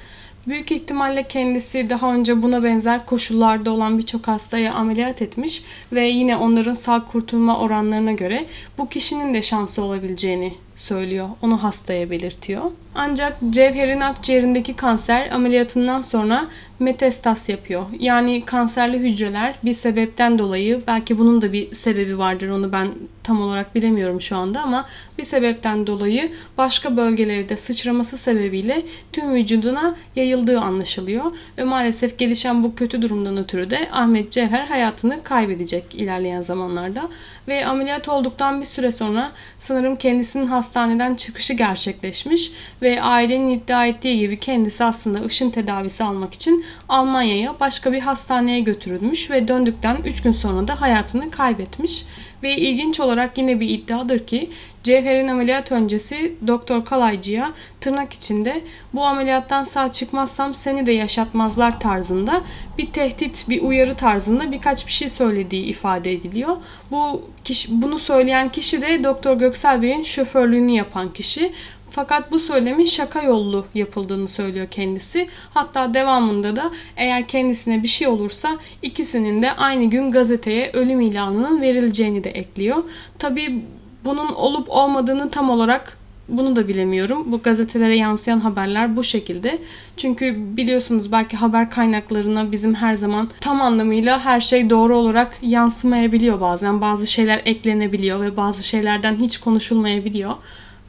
Büyük 0.47 0.71
ihtimalle 0.71 1.23
kendisi 1.23 1.89
daha 1.89 2.13
önce 2.13 2.43
buna 2.43 2.63
benzer 2.63 3.05
koşullarda 3.05 3.71
olan 3.71 3.97
birçok 3.97 4.27
hastaya 4.27 4.73
ameliyat 4.73 5.21
etmiş 5.21 5.63
ve 5.91 6.07
yine 6.07 6.37
onların 6.37 6.73
sağ 6.73 7.05
kurtulma 7.05 7.59
oranlarına 7.59 8.11
göre 8.11 8.45
bu 8.77 8.89
kişinin 8.89 9.33
de 9.33 9.41
şansı 9.41 9.81
olabileceğini 9.81 10.53
söylüyor. 10.75 11.29
Onu 11.41 11.63
hastaya 11.63 12.09
belirtiyor. 12.09 12.71
Ancak 12.95 13.37
Cevher'in 13.49 14.01
akciğerindeki 14.01 14.73
kanser 14.75 15.31
ameliyatından 15.31 16.01
sonra 16.01 16.47
metastas 16.79 17.49
yapıyor. 17.49 17.85
Yani 17.99 18.45
kanserli 18.45 18.99
hücreler 18.99 19.55
bir 19.63 19.73
sebepten 19.73 20.39
dolayı 20.39 20.81
belki 20.87 21.17
bunun 21.17 21.41
da 21.41 21.53
bir 21.53 21.75
sebebi 21.75 22.17
vardır 22.17 22.49
onu 22.49 22.71
ben 22.71 22.89
tam 23.23 23.41
olarak 23.41 23.75
bilemiyorum 23.75 24.21
şu 24.21 24.37
anda 24.37 24.61
ama 24.61 24.85
bir 25.17 25.23
sebepten 25.23 25.87
dolayı 25.87 26.31
başka 26.57 26.97
bölgeleri 26.97 27.49
de 27.49 27.57
sıçraması 27.57 28.17
sebebiyle 28.17 28.81
tüm 29.13 29.33
vücuduna 29.33 29.95
yayıldığı 30.15 30.59
anlaşılıyor. 30.59 31.23
Ve 31.57 31.63
maalesef 31.63 32.17
gelişen 32.17 32.63
bu 32.63 32.75
kötü 32.75 33.01
durumdan 33.01 33.37
ötürü 33.37 33.69
de 33.69 33.89
Ahmet 33.91 34.31
Cevher 34.31 34.65
hayatını 34.65 35.23
kaybedecek 35.23 35.95
ilerleyen 35.95 36.41
zamanlarda. 36.41 37.09
Ve 37.47 37.65
ameliyat 37.65 38.09
olduktan 38.09 38.61
bir 38.61 38.65
süre 38.65 38.91
sonra 38.91 39.31
sanırım 39.59 39.95
kendisinin 39.95 40.47
hastaneden 40.47 41.15
çıkışı 41.15 41.53
gerçekleşmiş 41.53 42.51
ve 42.81 43.01
ailenin 43.01 43.49
iddia 43.49 43.85
ettiği 43.85 44.19
gibi 44.19 44.39
kendisi 44.39 44.83
aslında 44.83 45.25
ışın 45.25 45.49
tedavisi 45.49 46.03
almak 46.03 46.33
için 46.33 46.65
Almanya'ya 46.89 47.59
başka 47.59 47.93
bir 47.93 47.99
hastaneye 47.99 48.59
götürülmüş 48.59 49.31
ve 49.31 49.47
döndükten 49.47 49.97
3 50.05 50.21
gün 50.21 50.31
sonra 50.31 50.67
da 50.67 50.81
hayatını 50.81 51.31
kaybetmiş. 51.31 52.05
Ve 52.43 52.57
ilginç 52.57 52.99
olarak 52.99 53.37
yine 53.37 53.59
bir 53.59 53.69
iddiadır 53.69 54.27
ki 54.27 54.49
Cevher'in 54.83 55.27
ameliyat 55.27 55.71
öncesi 55.71 56.35
Doktor 56.47 56.85
Kalaycı'ya 56.85 57.51
tırnak 57.81 58.13
içinde 58.13 58.61
bu 58.93 59.05
ameliyattan 59.05 59.63
sağ 59.63 59.91
çıkmazsam 59.91 60.55
seni 60.55 60.85
de 60.85 60.91
yaşatmazlar 60.91 61.79
tarzında 61.79 62.41
bir 62.77 62.85
tehdit, 62.85 63.49
bir 63.49 63.61
uyarı 63.61 63.95
tarzında 63.95 64.51
birkaç 64.51 64.87
bir 64.87 64.91
şey 64.91 65.09
söylediği 65.09 65.63
ifade 65.65 66.13
ediliyor. 66.13 66.57
Bu 66.91 67.21
kişi, 67.43 67.81
bunu 67.81 67.99
söyleyen 67.99 68.49
kişi 68.49 68.81
de 68.81 69.03
Doktor 69.03 69.37
Göksel 69.37 69.81
Bey'in 69.81 70.03
şoförlüğünü 70.03 70.71
yapan 70.71 71.13
kişi. 71.13 71.53
Fakat 71.91 72.31
bu 72.31 72.39
söylemin 72.39 72.85
şaka 72.85 73.21
yollu 73.21 73.65
yapıldığını 73.75 74.27
söylüyor 74.27 74.67
kendisi. 74.71 75.27
Hatta 75.53 75.93
devamında 75.93 76.55
da 76.55 76.71
eğer 76.97 77.27
kendisine 77.27 77.83
bir 77.83 77.87
şey 77.87 78.07
olursa 78.07 78.57
ikisinin 78.81 79.41
de 79.41 79.51
aynı 79.51 79.85
gün 79.85 80.11
gazeteye 80.11 80.71
ölüm 80.73 81.01
ilanının 81.01 81.61
verileceğini 81.61 82.23
de 82.23 82.29
ekliyor. 82.29 82.83
Tabi 83.19 83.61
bunun 84.05 84.27
olup 84.27 84.69
olmadığını 84.69 85.31
tam 85.31 85.49
olarak 85.49 85.97
bunu 86.29 86.55
da 86.55 86.67
bilemiyorum. 86.67 87.31
Bu 87.31 87.41
gazetelere 87.41 87.95
yansıyan 87.95 88.39
haberler 88.39 88.95
bu 88.95 89.03
şekilde. 89.03 89.59
Çünkü 89.97 90.35
biliyorsunuz 90.57 91.11
belki 91.11 91.37
haber 91.37 91.69
kaynaklarına 91.69 92.51
bizim 92.51 92.73
her 92.73 92.95
zaman 92.95 93.29
tam 93.41 93.61
anlamıyla 93.61 94.25
her 94.25 94.41
şey 94.41 94.69
doğru 94.69 94.97
olarak 94.97 95.37
yansımayabiliyor 95.41 96.41
bazen. 96.41 96.81
Bazı 96.81 97.07
şeyler 97.07 97.41
eklenebiliyor 97.45 98.21
ve 98.21 98.37
bazı 98.37 98.67
şeylerden 98.67 99.15
hiç 99.15 99.37
konuşulmayabiliyor. 99.37 100.33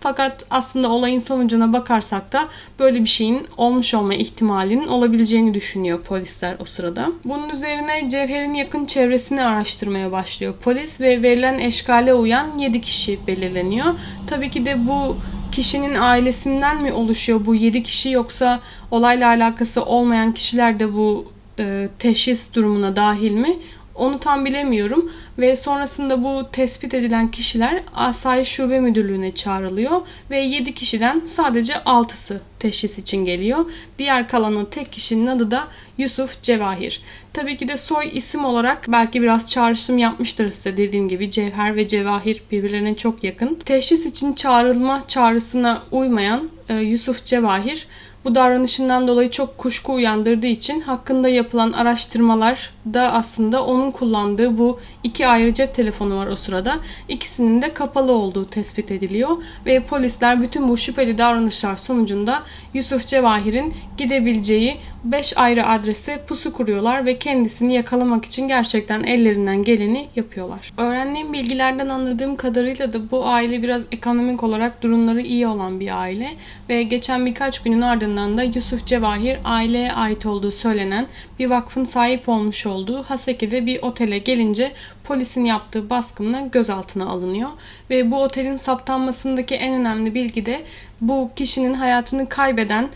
Fakat 0.00 0.45
aslında 0.50 0.88
olayın 0.88 1.21
sonucuna 1.21 1.73
bakarsak 1.73 2.33
da 2.33 2.49
böyle 2.78 3.00
bir 3.00 3.09
şeyin 3.09 3.47
olmuş 3.57 3.95
olma 3.95 4.14
ihtimalinin 4.14 4.87
olabileceğini 4.87 5.54
düşünüyor 5.54 6.02
polisler 6.02 6.57
o 6.59 6.64
sırada. 6.64 7.09
Bunun 7.25 7.50
üzerine 7.50 8.09
Cevher'in 8.11 8.54
yakın 8.54 8.87
çevresini 8.87 9.42
araştırmaya 9.42 10.12
başlıyor 10.12 10.54
polis 10.62 11.00
ve 11.00 11.23
verilen 11.23 11.59
eşkale 11.59 12.14
uyan 12.14 12.59
7 12.59 12.80
kişi 12.80 13.19
belirleniyor. 13.26 13.95
Tabii 14.26 14.50
ki 14.50 14.66
de 14.66 14.88
bu 14.88 15.16
kişinin 15.52 15.95
ailesinden 15.95 16.83
mi 16.83 16.92
oluşuyor 16.92 17.47
bu 17.47 17.54
7 17.54 17.83
kişi 17.83 18.11
yoksa 18.11 18.61
olayla 18.90 19.28
alakası 19.28 19.85
olmayan 19.85 20.33
kişiler 20.33 20.80
de 20.80 20.95
bu 20.95 21.33
e, 21.59 21.88
teşhis 21.99 22.54
durumuna 22.54 22.97
dahil 22.97 23.33
mi? 23.33 23.59
Onu 24.00 24.21
tam 24.21 24.45
bilemiyorum 24.45 25.12
ve 25.38 25.57
sonrasında 25.57 26.25
bu 26.25 26.49
tespit 26.52 26.95
edilen 26.95 27.30
kişiler 27.30 27.83
Asayiş 27.95 28.49
Şube 28.49 28.80
Müdürlüğü'ne 28.80 29.35
çağrılıyor 29.35 30.00
ve 30.30 30.40
7 30.40 30.75
kişiden 30.75 31.23
sadece 31.26 31.73
6'sı 31.73 32.40
teşhis 32.59 32.99
için 32.99 33.25
geliyor. 33.25 33.64
Diğer 33.99 34.28
kalan 34.28 34.57
o 34.57 34.71
tek 34.71 34.92
kişinin 34.92 35.26
adı 35.26 35.50
da 35.50 35.69
Yusuf 35.99 36.42
Cevahir. 36.42 37.02
Tabii 37.33 37.57
ki 37.57 37.69
de 37.69 37.76
soy 37.76 38.11
isim 38.12 38.45
olarak 38.45 38.85
belki 38.88 39.23
biraz 39.23 39.50
çağrışım 39.50 39.99
yapmıştır 39.99 40.50
size 40.50 40.76
dediğim 40.76 41.09
gibi 41.09 41.30
Cevher 41.30 41.76
ve 41.76 41.88
Cevahir 41.88 42.42
birbirlerine 42.50 42.97
çok 42.97 43.25
yakın. 43.25 43.54
Teşhis 43.54 44.07
için 44.07 44.33
çağrılma 44.33 45.04
çağrısına 45.09 45.83
uymayan 45.90 46.50
e, 46.69 46.75
Yusuf 46.75 47.25
Cevahir 47.25 47.87
bu 48.24 48.34
davranışından 48.34 49.08
dolayı 49.08 49.30
çok 49.30 49.58
kuşku 49.58 49.94
uyandırdığı 49.94 50.46
için 50.46 50.80
hakkında 50.80 51.28
yapılan 51.28 51.72
araştırmalar 51.72 52.70
da 52.94 53.12
aslında 53.12 53.64
onun 53.64 53.90
kullandığı 53.90 54.58
bu 54.58 54.80
iki 55.02 55.26
ayrı 55.26 55.54
cep 55.54 55.74
telefonu 55.74 56.16
var 56.16 56.26
o 56.26 56.36
sırada. 56.36 56.78
İkisinin 57.08 57.62
de 57.62 57.74
kapalı 57.74 58.12
olduğu 58.12 58.46
tespit 58.46 58.90
ediliyor 58.90 59.36
ve 59.66 59.82
polisler 59.82 60.42
bütün 60.42 60.68
bu 60.68 60.76
şüpheli 60.76 61.18
davranışlar 61.18 61.76
sonucunda 61.76 62.42
Yusuf 62.74 63.06
Cevahir'in 63.06 63.74
gidebileceği 63.98 64.76
5 65.04 65.37
ayrı 65.37 65.66
adrese 65.66 66.25
pusu 66.26 66.52
kuruyorlar 66.52 67.07
ve 67.07 67.19
kendisini 67.19 67.75
yakalamak 67.75 68.25
için 68.25 68.49
gerçekten 68.49 69.02
ellerinden 69.02 69.64
geleni 69.64 70.09
yapıyorlar. 70.16 70.73
Öğrendiğim 70.76 71.33
bilgilerden 71.33 71.88
anladığım 71.88 72.37
kadarıyla 72.37 72.92
da 72.92 73.11
bu 73.11 73.26
aile 73.26 73.62
biraz 73.62 73.83
ekonomik 73.92 74.42
olarak 74.42 74.83
durumları 74.83 75.21
iyi 75.21 75.47
olan 75.47 75.80
bir 75.80 76.00
aile 76.00 76.30
ve 76.69 76.83
geçen 76.83 77.26
birkaç 77.26 77.62
günün 77.62 77.80
ardından 77.80 78.38
da 78.38 78.42
Yusuf 78.42 78.87
Cevahir 78.87 79.38
aileye 79.45 79.92
ait 79.92 80.26
olduğu 80.26 80.52
söylenen 80.52 81.07
bir 81.38 81.50
vakfın 81.50 81.85
sahip 81.85 82.28
olmuş 82.28 82.66
olduğu 82.66 83.02
Haseki'de 83.02 83.66
bir 83.66 83.83
otele 83.83 84.19
gelince 84.19 84.73
polisin 85.04 85.45
yaptığı 85.45 85.90
baskınla 85.90 86.40
gözaltına 86.40 87.07
alınıyor. 87.07 87.50
Ve 87.90 88.11
bu 88.11 88.23
otelin 88.23 88.57
saptanmasındaki 88.57 89.54
en 89.54 89.80
önemli 89.80 90.14
bilgi 90.14 90.47
de 90.47 90.61
bu 91.00 91.30
kişinin 91.37 91.75
hayatını 91.75 92.28
kaybeden 92.28 92.88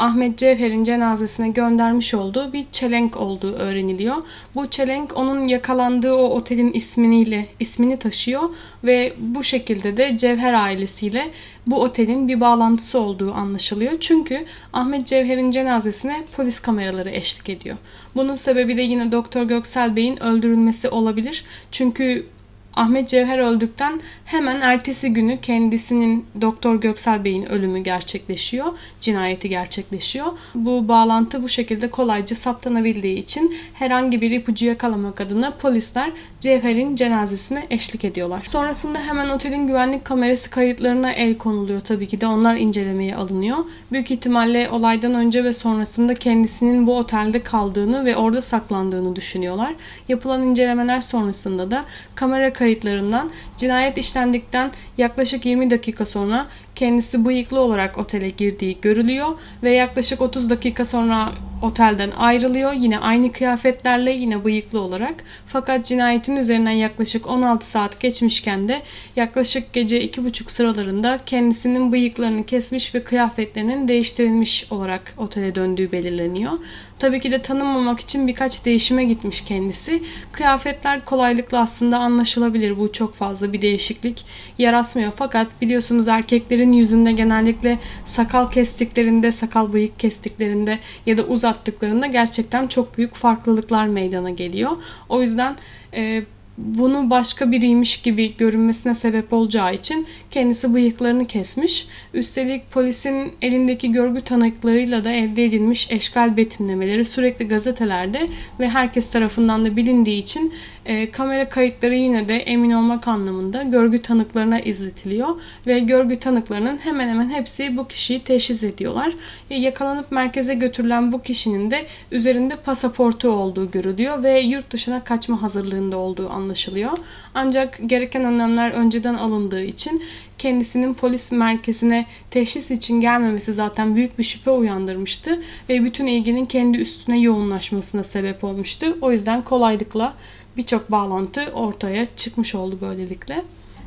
Ahmet 0.00 0.38
Cevher'in 0.38 0.84
cenazesine 0.84 1.48
göndermiş 1.48 2.14
olduğu 2.14 2.52
bir 2.52 2.64
çelenk 2.72 3.16
olduğu 3.16 3.52
öğreniliyor. 3.52 4.16
Bu 4.54 4.66
çelenk 4.66 5.16
onun 5.16 5.48
yakalandığı 5.48 6.12
o 6.12 6.22
otelin 6.22 6.72
isminiyle 6.72 7.46
ismini 7.60 7.98
taşıyor 7.98 8.42
ve 8.84 9.12
bu 9.18 9.42
şekilde 9.42 9.96
de 9.96 10.16
Cevher 10.16 10.52
ailesiyle 10.52 11.30
bu 11.66 11.80
otelin 11.80 12.28
bir 12.28 12.40
bağlantısı 12.40 12.98
olduğu 12.98 13.32
anlaşılıyor. 13.32 13.92
Çünkü 14.00 14.46
Ahmet 14.72 15.06
Cevher'in 15.06 15.50
cenazesine 15.50 16.24
polis 16.36 16.60
kameraları 16.60 17.10
eşlik 17.10 17.48
ediyor. 17.48 17.76
Bunun 18.14 18.36
sebebi 18.36 18.76
de 18.76 18.82
yine 18.82 19.12
Doktor 19.12 19.42
Göksel 19.42 19.96
Bey'in 19.96 20.22
öldürülmesi 20.22 20.88
olabilir. 20.88 21.44
Çünkü 21.72 22.26
Ahmet 22.74 23.08
Cevher 23.08 23.38
öldükten 23.38 24.00
hemen 24.24 24.60
ertesi 24.60 25.12
günü 25.12 25.40
kendisinin 25.40 26.26
Doktor 26.40 26.80
Göksel 26.80 27.24
Bey'in 27.24 27.46
ölümü 27.46 27.78
gerçekleşiyor. 27.78 28.66
Cinayeti 29.00 29.48
gerçekleşiyor. 29.48 30.26
Bu 30.54 30.88
bağlantı 30.88 31.42
bu 31.42 31.48
şekilde 31.48 31.90
kolayca 31.90 32.36
saptanabildiği 32.36 33.18
için 33.18 33.56
herhangi 33.74 34.20
bir 34.20 34.30
ipucu 34.30 34.66
yakalamak 34.66 35.20
adına 35.20 35.50
polisler 35.50 36.12
Cevher'in 36.40 36.96
cenazesine 36.96 37.66
eşlik 37.70 38.04
ediyorlar. 38.04 38.44
Sonrasında 38.48 39.00
hemen 39.00 39.28
otelin 39.28 39.66
güvenlik 39.66 40.04
kamerası 40.04 40.50
kayıtlarına 40.50 41.12
el 41.12 41.38
konuluyor 41.38 41.80
tabii 41.80 42.08
ki 42.08 42.20
de 42.20 42.26
onlar 42.26 42.56
incelemeye 42.56 43.16
alınıyor. 43.16 43.58
Büyük 43.92 44.10
ihtimalle 44.10 44.70
olaydan 44.70 45.14
önce 45.14 45.44
ve 45.44 45.54
sonrasında 45.54 46.14
kendisinin 46.14 46.86
bu 46.86 46.96
otelde 46.96 47.42
kaldığını 47.42 48.04
ve 48.04 48.16
orada 48.16 48.42
saklandığını 48.42 49.16
düşünüyorlar. 49.16 49.74
Yapılan 50.08 50.42
incelemeler 50.42 51.00
sonrasında 51.00 51.70
da 51.70 51.84
kamera 52.14 52.52
kayıtlarından 52.52 53.30
cinayet 53.56 53.98
işlendikten 53.98 54.70
yaklaşık 54.98 55.46
20 55.46 55.70
dakika 55.70 56.06
sonra 56.06 56.46
kendisi 56.76 57.24
bıyıklı 57.24 57.60
olarak 57.60 57.98
otele 57.98 58.28
girdiği 58.28 58.80
görülüyor 58.82 59.28
ve 59.62 59.70
yaklaşık 59.70 60.20
30 60.20 60.50
dakika 60.50 60.84
sonra 60.84 61.32
otelden 61.62 62.10
ayrılıyor. 62.10 62.72
Yine 62.72 62.98
aynı 62.98 63.32
kıyafetlerle 63.32 64.10
yine 64.10 64.44
bıyıklı 64.44 64.80
olarak. 64.80 65.14
Fakat 65.46 65.86
cinayetin 65.86 66.36
üzerinden 66.36 66.70
yaklaşık 66.70 67.26
16 67.26 67.66
saat 67.66 68.00
geçmişken 68.00 68.68
de 68.68 68.82
yaklaşık 69.16 69.72
gece 69.72 70.06
2.30 70.06 70.50
sıralarında 70.50 71.18
kendisinin 71.26 71.92
bıyıklarını 71.92 72.46
kesmiş 72.46 72.94
ve 72.94 73.04
kıyafetlerinin 73.04 73.88
değiştirilmiş 73.88 74.66
olarak 74.70 75.14
otele 75.16 75.54
döndüğü 75.54 75.92
belirleniyor. 75.92 76.52
Tabii 77.00 77.20
ki 77.20 77.30
de 77.30 77.42
tanınmamak 77.42 78.00
için 78.00 78.26
birkaç 78.26 78.64
değişime 78.64 79.04
gitmiş 79.04 79.40
kendisi. 79.40 80.02
Kıyafetler 80.32 81.04
kolaylıkla 81.04 81.58
aslında 81.58 81.98
anlaşılabilir. 81.98 82.78
Bu 82.78 82.92
çok 82.92 83.14
fazla 83.14 83.52
bir 83.52 83.62
değişiklik 83.62 84.24
yaratmıyor. 84.58 85.12
Fakat 85.16 85.46
biliyorsunuz 85.60 86.08
erkeklerin 86.08 86.72
yüzünde 86.72 87.12
genellikle 87.12 87.78
sakal 88.06 88.50
kestiklerinde, 88.50 89.32
sakal 89.32 89.72
bıyık 89.72 89.98
kestiklerinde 89.98 90.78
ya 91.06 91.18
da 91.18 91.22
uzattıklarında 91.22 92.06
gerçekten 92.06 92.66
çok 92.66 92.98
büyük 92.98 93.14
farklılıklar 93.14 93.86
meydana 93.86 94.30
geliyor. 94.30 94.70
O 95.08 95.22
yüzden 95.22 95.56
e, 95.94 96.22
bunu 96.58 97.10
başka 97.10 97.52
biriymiş 97.52 98.02
gibi 98.02 98.36
görünmesine 98.36 98.94
sebep 98.94 99.32
olacağı 99.32 99.74
için 99.74 100.06
kendisi 100.30 100.74
bıyıklarını 100.74 101.26
kesmiş. 101.26 101.86
Üstelik 102.14 102.70
polisin 102.70 103.32
elindeki 103.42 103.92
görgü 103.92 104.20
tanıklarıyla 104.20 105.04
da 105.04 105.10
elde 105.10 105.44
edilmiş 105.44 105.90
eşkal 105.90 106.36
betimlemeleri 106.36 107.04
sürekli 107.04 107.48
gazetelerde 107.48 108.28
ve 108.60 108.68
herkes 108.68 109.10
tarafından 109.10 109.64
da 109.64 109.76
bilindiği 109.76 110.22
için 110.22 110.52
e, 110.90 111.10
kamera 111.10 111.48
kayıtları 111.48 111.94
yine 111.94 112.28
de 112.28 112.36
emin 112.36 112.70
olmak 112.70 113.08
anlamında 113.08 113.62
görgü 113.62 114.02
tanıklarına 114.02 114.60
izletiliyor 114.60 115.28
ve 115.66 115.78
görgü 115.78 116.18
tanıklarının 116.18 116.78
hemen 116.78 117.08
hemen 117.08 117.30
hepsi 117.30 117.76
bu 117.76 117.88
kişiyi 117.88 118.24
teşhis 118.24 118.62
ediyorlar. 118.62 119.12
E, 119.50 119.54
yakalanıp 119.54 120.12
merkeze 120.12 120.54
götürülen 120.54 121.12
bu 121.12 121.22
kişinin 121.22 121.70
de 121.70 121.86
üzerinde 122.12 122.56
pasaportu 122.56 123.28
olduğu 123.28 123.70
görülüyor 123.70 124.22
ve 124.22 124.40
yurt 124.40 124.72
dışına 124.72 125.04
kaçma 125.04 125.42
hazırlığında 125.42 125.96
olduğu 125.96 126.30
anlaşılıyor. 126.30 126.98
Ancak 127.34 127.78
gereken 127.86 128.24
önlemler 128.24 128.70
önceden 128.70 129.14
alındığı 129.14 129.62
için 129.62 130.02
kendisinin 130.38 130.94
polis 130.94 131.32
merkezine 131.32 132.06
teşhis 132.30 132.70
için 132.70 133.00
gelmemesi 133.00 133.52
zaten 133.52 133.96
büyük 133.96 134.18
bir 134.18 134.24
şüphe 134.24 134.50
uyandırmıştı 134.50 135.42
ve 135.68 135.84
bütün 135.84 136.06
ilginin 136.06 136.46
kendi 136.46 136.78
üstüne 136.78 137.20
yoğunlaşmasına 137.20 138.04
sebep 138.04 138.44
olmuştu. 138.44 138.98
O 139.00 139.12
yüzden 139.12 139.42
kolaylıkla 139.42 140.14
birçok 140.56 140.90
bağlantı 140.90 141.50
ortaya 141.54 142.06
çıkmış 142.16 142.54
oldu 142.54 142.78
böylelikle. 142.80 143.44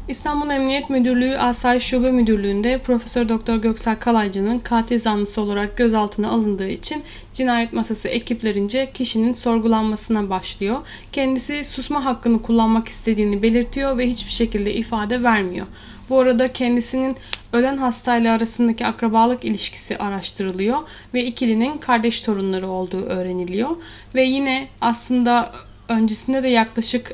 İstanbul 0.07 0.49
Emniyet 0.49 0.89
Müdürlüğü 0.89 1.37
Asayiş 1.37 1.83
Şube 1.83 2.11
Müdürlüğü'nde 2.11 2.77
Profesör 2.77 3.29
Doktor 3.29 3.55
Göksel 3.55 3.99
Kalaycı'nın 3.99 4.59
katil 4.59 4.99
zanlısı 4.99 5.41
olarak 5.41 5.77
gözaltına 5.77 6.29
alındığı 6.29 6.67
için 6.67 7.03
cinayet 7.33 7.73
masası 7.73 8.07
ekiplerince 8.07 8.91
kişinin 8.93 9.33
sorgulanmasına 9.33 10.29
başlıyor. 10.29 10.77
Kendisi 11.11 11.63
susma 11.63 12.05
hakkını 12.05 12.41
kullanmak 12.41 12.87
istediğini 12.87 13.41
belirtiyor 13.43 13.97
ve 13.97 14.09
hiçbir 14.09 14.31
şekilde 14.31 14.73
ifade 14.73 15.23
vermiyor. 15.23 15.67
Bu 16.09 16.19
arada 16.19 16.53
kendisinin 16.53 17.15
ölen 17.53 17.77
hastayla 17.77 18.35
arasındaki 18.35 18.85
akrabalık 18.85 19.45
ilişkisi 19.45 19.97
araştırılıyor 19.97 20.79
ve 21.13 21.25
ikilinin 21.25 21.77
kardeş 21.77 22.21
torunları 22.21 22.67
olduğu 22.67 23.05
öğreniliyor. 23.05 23.69
Ve 24.15 24.23
yine 24.23 24.67
aslında 24.81 25.51
öncesinde 25.89 26.43
de 26.43 26.47
yaklaşık 26.47 27.11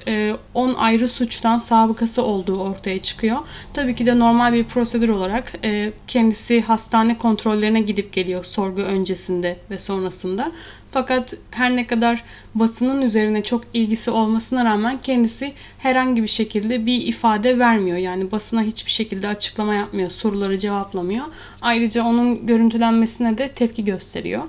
10 0.54 0.70
e, 0.70 0.76
ayrı 0.76 1.08
suçtan 1.08 1.58
sabıkası 1.58 2.24
olduğu 2.24 2.60
ortaya 2.60 3.00
çıkıyor. 3.00 3.38
Tabii 3.74 3.96
ki 3.96 4.06
de 4.06 4.20
normal 4.20 4.54
bir 4.54 4.64
prosedür 4.64 5.10
olarak 5.10 5.54
e, 5.64 5.92
kendisi 6.08 6.62
hastane 6.62 7.18
kontrollerine 7.18 7.82
gidip 7.82 8.14
geliyor 8.14 8.46
sorgu 8.46 8.82
öncesinde 8.82 9.58
ve 9.70 9.80
sonrasında. 9.80 10.52
Fakat 10.92 11.34
her 11.52 11.76
ne 11.76 11.88
kadar 11.88 12.24
basının 12.56 13.02
üzerine 13.02 13.44
çok 13.44 13.64
ilgisi 13.74 14.12
olmasına 14.12 14.66
rağmen 14.66 15.00
kendisi 15.04 15.54
herhangi 15.78 16.24
bir 16.24 16.28
şekilde 16.28 16.86
bir 16.86 17.02
ifade 17.02 17.60
vermiyor. 17.60 17.98
Yani 17.98 18.32
basına 18.32 18.62
hiçbir 18.62 18.92
şekilde 18.92 19.28
açıklama 19.28 19.76
yapmıyor, 19.76 20.12
soruları 20.12 20.58
cevaplamıyor. 20.58 21.26
Ayrıca 21.62 22.04
onun 22.04 22.48
görüntülenmesine 22.48 23.38
de 23.38 23.48
tepki 23.48 23.86
gösteriyor. 23.86 24.44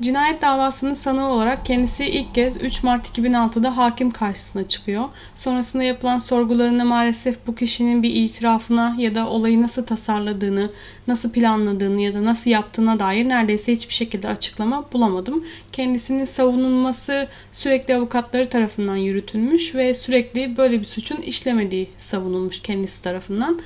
Cinayet 0.00 0.42
davasının 0.42 0.94
sanığı 0.94 1.28
olarak 1.28 1.66
kendisi 1.66 2.04
ilk 2.04 2.34
kez 2.34 2.62
3 2.62 2.82
Mart 2.82 3.18
2006'da 3.18 3.76
hakim 3.76 4.10
karşısına 4.10 4.68
çıkıyor. 4.68 5.04
Sonrasında 5.36 5.82
yapılan 5.82 6.18
sorgularında 6.18 6.84
maalesef 6.84 7.46
bu 7.46 7.54
kişinin 7.54 8.02
bir 8.02 8.14
itirafına 8.14 8.96
ya 8.98 9.14
da 9.14 9.28
olayı 9.28 9.62
nasıl 9.62 9.86
tasarladığını, 9.86 10.70
nasıl 11.08 11.30
planladığını 11.30 12.00
ya 12.00 12.14
da 12.14 12.24
nasıl 12.24 12.50
yaptığına 12.50 12.98
dair 12.98 13.28
neredeyse 13.28 13.72
hiçbir 13.72 13.94
şekilde 13.94 14.28
açıklama 14.28 14.92
bulamadım. 14.92 15.44
Kendisinin 15.72 16.24
savunulması 16.24 17.28
sürekli 17.52 17.94
avukatları 17.94 18.48
tarafından 18.48 18.96
yürütülmüş 18.96 19.74
ve 19.74 19.94
sürekli 19.94 20.56
böyle 20.56 20.80
bir 20.80 20.86
suçun 20.86 21.16
işlemediği 21.16 21.88
savunulmuş 21.98 22.62
kendisi 22.62 23.02
tarafından. 23.02 23.60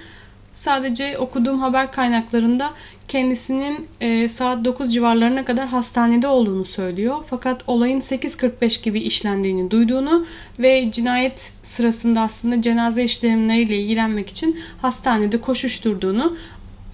Sadece 0.58 1.18
okuduğum 1.18 1.60
haber 1.60 1.92
kaynaklarında 1.92 2.70
kendisinin 3.08 3.88
e, 4.00 4.28
saat 4.28 4.64
9 4.64 4.92
civarlarına 4.92 5.44
kadar 5.44 5.68
hastanede 5.68 6.28
olduğunu 6.28 6.64
söylüyor. 6.64 7.16
Fakat 7.30 7.62
olayın 7.66 8.00
8.45 8.00 8.82
gibi 8.82 9.00
işlendiğini 9.00 9.70
duyduğunu 9.70 10.26
ve 10.58 10.92
cinayet 10.92 11.52
sırasında 11.62 12.20
aslında 12.20 12.62
cenaze 12.62 13.04
işlemleriyle 13.04 13.78
ilgilenmek 13.78 14.30
için 14.30 14.60
hastanede 14.82 15.40
koşuşturduğunu 15.40 16.36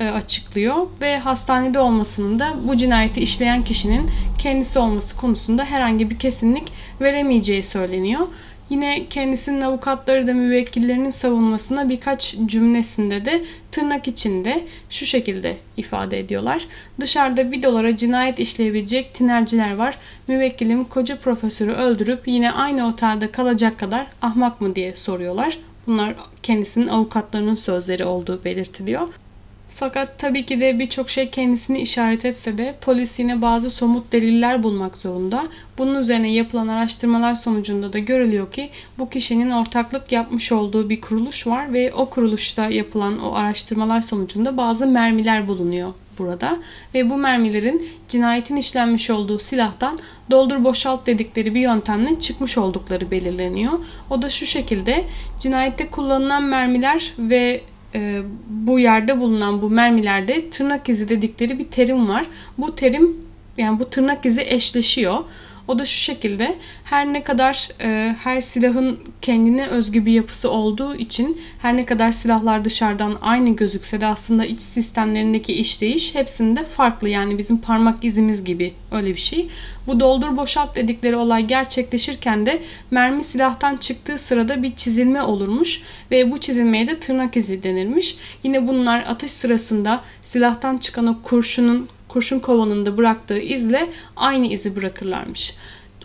e, 0.01 0.09
açıklıyor 0.09 0.87
ve 1.01 1.19
hastanede 1.19 1.79
olmasının 1.79 2.39
da 2.39 2.55
bu 2.69 2.77
cinayeti 2.77 3.21
işleyen 3.21 3.65
kişinin 3.65 4.11
kendisi 4.39 4.79
olması 4.79 5.17
konusunda 5.17 5.65
herhangi 5.65 6.11
bir 6.11 6.19
kesinlik 6.19 6.73
veremeyeceği 7.01 7.63
söyleniyor. 7.63 8.27
Yine 8.71 9.07
kendisinin 9.11 9.61
avukatları 9.61 10.27
da 10.27 10.35
müvekkillerinin 10.35 11.11
savunmasına 11.11 11.89
birkaç 11.89 12.37
cümlesinde 12.47 13.25
de 13.25 13.45
tırnak 13.73 14.09
içinde 14.09 14.65
şu 14.91 15.07
şekilde 15.07 15.57
ifade 15.77 16.19
ediyorlar. 16.19 16.67
Dışarıda 17.01 17.53
bir 17.53 17.63
dolara 17.63 17.97
cinayet 17.97 18.39
işleyebilecek 18.39 19.15
tinerciler 19.15 19.75
var. 19.75 19.99
Müvekkilim 20.29 20.85
koca 20.85 21.17
profesörü 21.19 21.73
öldürüp 21.73 22.29
yine 22.29 22.53
aynı 22.53 22.89
otelde 22.89 23.31
kalacak 23.31 23.79
kadar 23.79 24.07
ahmak 24.23 24.61
mı 24.61 24.75
diye 24.75 24.97
soruyorlar. 24.97 25.59
Bunlar 25.87 26.15
kendisinin 26.43 26.87
avukatlarının 26.87 27.55
sözleri 27.55 28.05
olduğu 28.05 28.45
belirtiliyor. 28.45 29.09
Fakat 29.77 30.19
tabii 30.19 30.47
ki 30.47 30.61
de 30.61 30.79
birçok 30.79 31.11
şey 31.11 31.31
kendisini 31.31 31.79
işaret 31.81 32.25
etse 32.25 32.59
de 32.59 32.75
polis 32.81 33.19
yine 33.19 33.43
bazı 33.43 33.71
somut 33.71 34.13
deliller 34.13 34.63
bulmak 34.63 34.97
zorunda. 34.97 35.45
Bunun 35.79 35.95
üzerine 36.01 36.33
yapılan 36.33 36.69
araştırmalar 36.69 37.35
sonucunda 37.35 37.93
da 37.93 37.99
görülüyor 37.99 38.53
ki 38.53 38.71
bu 38.99 39.11
kişinin 39.11 39.51
ortaklık 39.51 40.13
yapmış 40.13 40.53
olduğu 40.53 40.89
bir 40.89 41.01
kuruluş 41.01 41.47
var 41.47 41.73
ve 41.73 41.93
o 41.93 42.11
kuruluşta 42.11 42.67
yapılan 42.67 43.19
o 43.19 43.35
araştırmalar 43.35 44.01
sonucunda 44.01 44.57
bazı 44.57 44.87
mermiler 44.87 45.49
bulunuyor 45.49 45.95
burada 46.19 46.59
ve 46.95 47.11
bu 47.11 47.17
mermilerin 47.17 47.89
cinayetin 48.09 48.57
işlenmiş 48.57 49.11
olduğu 49.11 49.39
silahtan 49.39 49.99
doldur 50.31 50.65
boşalt 50.65 51.07
dedikleri 51.07 51.55
bir 51.55 51.61
yöntemle 51.61 52.21
çıkmış 52.21 52.59
oldukları 52.59 53.11
belirleniyor. 53.11 53.73
O 54.11 54.23
da 54.23 54.31
şu 54.31 54.47
şekilde 54.47 55.05
cinayette 55.41 55.89
kullanılan 55.89 56.43
mermiler 56.43 57.13
ve 57.19 57.61
e, 57.95 58.23
bu 58.49 58.79
yerde 58.79 59.21
bulunan 59.21 59.63
bu 59.63 59.71
mermilerde 59.71 60.51
tırnak 60.51 60.89
izi 60.89 61.09
dedikleri 61.09 61.59
bir 61.59 61.67
terim 61.67 62.09
var. 62.09 62.27
Bu 62.59 62.77
terim 62.77 63.17
yani 63.59 63.81
bu 63.81 63.91
tırnak 63.91 64.27
izi 64.27 64.41
eşleşiyor. 64.41 65.19
O 65.69 65.79
da 65.79 65.87
şu 65.87 65.99
şekilde 65.99 66.55
her 66.85 67.13
ne 67.13 67.25
kadar 67.25 67.69
e, 67.81 68.17
her 68.23 68.41
silahın 68.41 68.99
kendine 69.23 69.67
özgü 69.67 70.07
bir 70.07 70.13
yapısı 70.13 70.51
olduğu 70.51 70.95
için 70.95 71.41
her 71.59 71.77
ne 71.77 71.87
kadar 71.87 72.11
silahlar 72.11 72.65
dışarıdan 72.65 73.19
aynı 73.21 73.57
gözükse 73.57 74.01
de 74.01 74.07
aslında 74.07 74.45
iç 74.45 74.61
sistemlerindeki 74.61 75.53
işleyiş 75.53 76.15
hepsinde 76.15 76.65
farklı. 76.65 77.09
Yani 77.09 77.39
bizim 77.39 77.59
parmak 77.59 78.05
izimiz 78.05 78.45
gibi 78.45 78.75
öyle 78.93 79.09
bir 79.09 79.21
şey. 79.21 79.49
Bu 79.87 80.01
doldur 80.01 80.37
boşalt 80.37 80.77
dedikleri 80.77 81.17
olay 81.17 81.47
gerçekleşirken 81.47 82.47
de 82.47 82.63
mermi 82.91 83.25
silahtan 83.25 83.77
çıktığı 83.77 84.19
sırada 84.19 84.63
bir 84.63 84.77
çizilme 84.77 85.23
olurmuş 85.23 85.83
ve 86.11 86.31
bu 86.31 86.41
çizilmeye 86.41 86.87
de 86.87 87.01
tırnak 87.01 87.37
izi 87.37 87.63
denirmiş. 87.63 88.17
Yine 88.43 88.69
bunlar 88.69 89.05
atış 89.07 89.33
sırasında 89.33 90.01
silahtan 90.23 90.79
çıkan 90.79 91.07
o 91.07 91.23
kurşunun 91.23 91.89
kurşun 92.15 92.39
kovanında 92.39 92.97
bıraktığı 92.97 93.39
izle 93.39 93.91
aynı 94.17 94.47
izi 94.47 94.77
bırakırlarmış. 94.77 95.55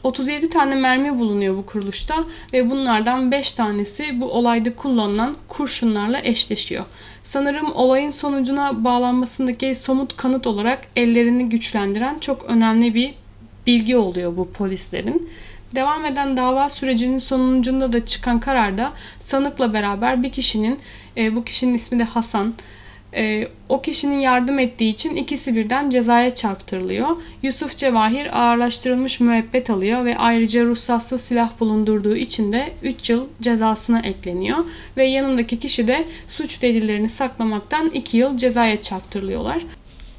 37 0.04 0.50
tane 0.50 0.76
mermi 0.76 1.19
bulunuyor 1.19 1.58
bu 1.58 1.65
kuruluşta 1.65 2.15
ve 2.54 2.69
bunlardan 2.69 3.32
5 3.32 3.52
tanesi 3.52 4.22
bu 4.22 4.32
olayda 4.32 4.76
kullanılan 4.76 5.36
kurşunlarla 5.48 6.22
eşleşiyor. 6.24 6.86
Sanırım 7.24 7.72
olayın 7.72 8.12
sonucuna 8.12 8.84
bağlanmasındaki 8.84 9.76
somut 9.76 10.17
kanıt 10.17 10.48
olarak 10.48 10.80
ellerini 10.95 11.50
güçlendiren 11.50 12.19
çok 12.19 12.45
önemli 12.45 12.93
bir 12.93 13.13
bilgi 13.67 13.98
oluyor 13.98 14.38
bu 14.38 14.52
polislerin. 14.52 15.30
Devam 15.76 16.06
eden 16.06 16.38
dava 16.38 16.69
sürecinin 16.69 17.19
sonucunda 17.19 17.93
da 17.93 18.06
çıkan 18.06 18.39
kararda 18.39 18.93
sanıkla 19.22 19.74
beraber 19.74 20.24
bir 20.24 20.32
kişinin, 20.32 20.80
e, 21.17 21.36
bu 21.36 21.43
kişinin 21.43 21.74
ismi 21.74 22.00
de 22.00 22.04
Hasan, 22.04 22.54
e, 23.15 23.48
o 23.69 23.82
kişinin 23.82 24.19
yardım 24.19 24.60
ettiği 24.60 24.89
için 24.89 25.15
ikisi 25.15 25.56
birden 25.56 25.89
cezaya 25.89 26.36
çarptırılıyor. 26.36 27.08
Yusuf 27.43 27.78
Cevahir 27.78 28.39
ağırlaştırılmış 28.39 29.19
müebbet 29.19 29.69
alıyor 29.69 30.06
ve 30.06 30.17
ayrıca 30.17 30.65
ruhsatsız 30.65 31.22
silah 31.22 31.60
bulundurduğu 31.60 32.15
için 32.15 32.52
de 32.52 32.74
3 32.84 33.10
yıl 33.10 33.28
cezasına 33.41 34.00
ekleniyor. 34.00 34.58
Ve 34.98 35.06
yanındaki 35.06 35.60
kişi 35.60 35.88
de 35.88 36.06
suç 36.28 36.62
delillerini 36.62 37.10
saklamaktan 37.10 37.89
2 37.89 38.17
yıl 38.17 38.38
cezaya 38.38 38.82
çarptırılıyorlar. 38.82 39.63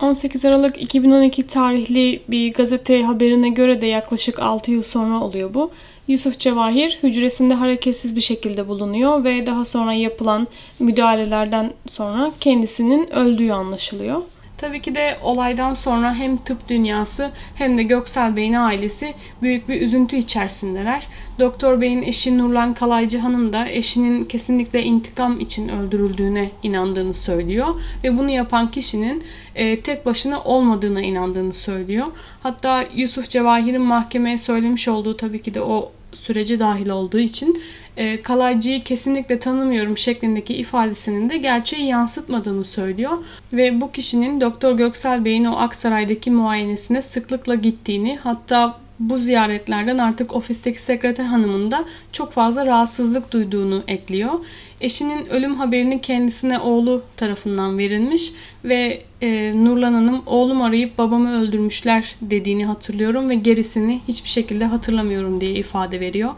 18 0.01 0.45
Aralık 0.45 0.83
2012 0.83 1.47
tarihli 1.47 2.23
bir 2.29 2.53
gazete 2.53 3.03
haberine 3.03 3.49
göre 3.49 3.83
de 3.83 3.87
yaklaşık 3.87 4.39
6 4.39 4.71
yıl 4.71 4.83
sonra 4.83 5.21
oluyor 5.21 5.55
bu. 5.55 5.71
Yusuf 6.11 6.39
Cevahir 6.39 6.99
hücresinde 7.03 7.55
hareketsiz 7.55 8.17
bir 8.17 8.21
şekilde 8.21 8.69
bulunuyor 8.69 9.25
ve 9.25 9.47
daha 9.47 9.65
sonra 9.65 9.93
yapılan 9.93 10.49
müdahalelerden 10.79 11.73
sonra 11.89 12.33
kendisinin 12.41 13.11
öldüğü 13.11 13.51
anlaşılıyor. 13.51 14.23
Tabii 14.59 14.83
ki 14.83 14.95
de 14.95 15.19
olaydan 15.23 15.75
sonra 15.75 16.15
hem 16.15 16.37
tıp 16.37 16.69
dünyası 16.69 17.31
hem 17.55 17.79
de 17.79 17.83
Göksel 17.83 18.37
Bey'in 18.37 18.53
ailesi 18.53 19.15
büyük 19.43 19.69
bir 19.69 19.81
üzüntü 19.81 20.17
içerisindeler. 20.17 21.07
Doktor 21.39 21.81
Bey'in 21.81 22.03
eşi 22.03 22.39
Nurlan 22.39 22.75
Kalaycı 22.75 23.19
Hanım 23.19 23.53
da 23.53 23.69
eşinin 23.69 24.25
kesinlikle 24.25 24.83
intikam 24.83 25.41
için 25.41 25.69
öldürüldüğüne 25.69 26.51
inandığını 26.63 27.15
söylüyor. 27.15 27.69
Ve 28.05 28.19
bunu 28.19 28.31
yapan 28.31 28.71
kişinin 28.71 29.25
e, 29.55 29.81
tek 29.81 30.07
başına 30.07 30.43
olmadığına 30.43 31.01
inandığını 31.01 31.55
söylüyor. 31.55 32.07
Hatta 32.43 32.85
Yusuf 32.95 33.29
Cevahir'in 33.29 33.83
mahkemeye 33.83 34.39
söylemiş 34.39 34.89
olduğu 34.89 35.17
tabii 35.17 35.43
ki 35.43 35.55
de 35.55 35.63
o 35.63 35.93
süreci 36.13 36.59
dahil 36.59 36.89
olduğu 36.89 37.19
için 37.19 37.63
e, 37.97 38.23
kalaycıyı 38.23 38.85
kesinlikle 38.85 39.39
tanımıyorum 39.39 39.99
şeklindeki 39.99 40.55
ifadesinin 40.55 41.31
de 41.31 41.39
gerçeği 41.39 41.87
yansıtmadığını 41.87 42.65
söylüyor. 42.65 43.19
Ve 43.53 43.81
bu 43.81 43.93
kişinin 43.93 44.41
Doktor 44.41 44.73
Göksel 44.73 45.25
Bey'in 45.25 45.45
o 45.45 45.57
Aksaray'daki 45.57 46.31
muayenesine 46.31 47.03
sıklıkla 47.03 47.55
gittiğini 47.55 48.17
hatta 48.17 48.77
bu 49.01 49.19
ziyaretlerden 49.19 49.99
artık 49.99 50.35
ofisteki 50.35 50.83
sekreter 50.83 51.25
hanımın 51.25 51.71
da 51.71 51.85
çok 52.13 52.33
fazla 52.33 52.67
rahatsızlık 52.67 53.33
duyduğunu 53.33 53.83
ekliyor. 53.89 54.33
Eşinin 54.81 55.27
ölüm 55.27 55.55
haberini 55.55 56.01
kendisine 56.01 56.59
oğlu 56.59 57.03
tarafından 57.17 57.79
verilmiş 57.79 58.33
ve 58.65 59.03
e, 59.23 59.53
Nurlan 59.57 59.93
Hanım 59.93 60.23
oğlum 60.27 60.63
arayıp 60.63 60.99
babamı 60.99 61.41
öldürmüşler 61.41 62.17
dediğini 62.23 62.67
hatırlıyorum 62.67 63.29
ve 63.29 63.35
gerisini 63.35 64.01
hiçbir 64.09 64.29
şekilde 64.29 64.65
hatırlamıyorum 64.65 65.41
diye 65.41 65.53
ifade 65.53 66.01
veriyor. 66.01 66.31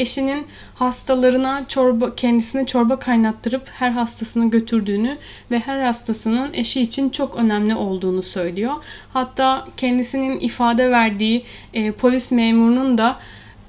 Eşinin 0.00 0.46
hastalarına 0.74 1.64
çorba 1.68 2.14
kendisine 2.14 2.66
çorba 2.66 2.98
kaynattırıp 2.98 3.68
her 3.68 3.90
hastasını 3.90 4.50
götürdüğünü 4.50 5.18
ve 5.50 5.58
her 5.58 5.80
hastasının 5.80 6.54
eşi 6.54 6.80
için 6.80 7.10
çok 7.10 7.36
önemli 7.36 7.74
olduğunu 7.74 8.22
söylüyor. 8.22 8.72
Hatta 9.12 9.68
kendisinin 9.76 10.40
ifade 10.40 10.90
verdiği 10.90 11.44
e, 11.74 11.92
polis 11.92 12.32
memurunun 12.32 12.98
da 12.98 13.16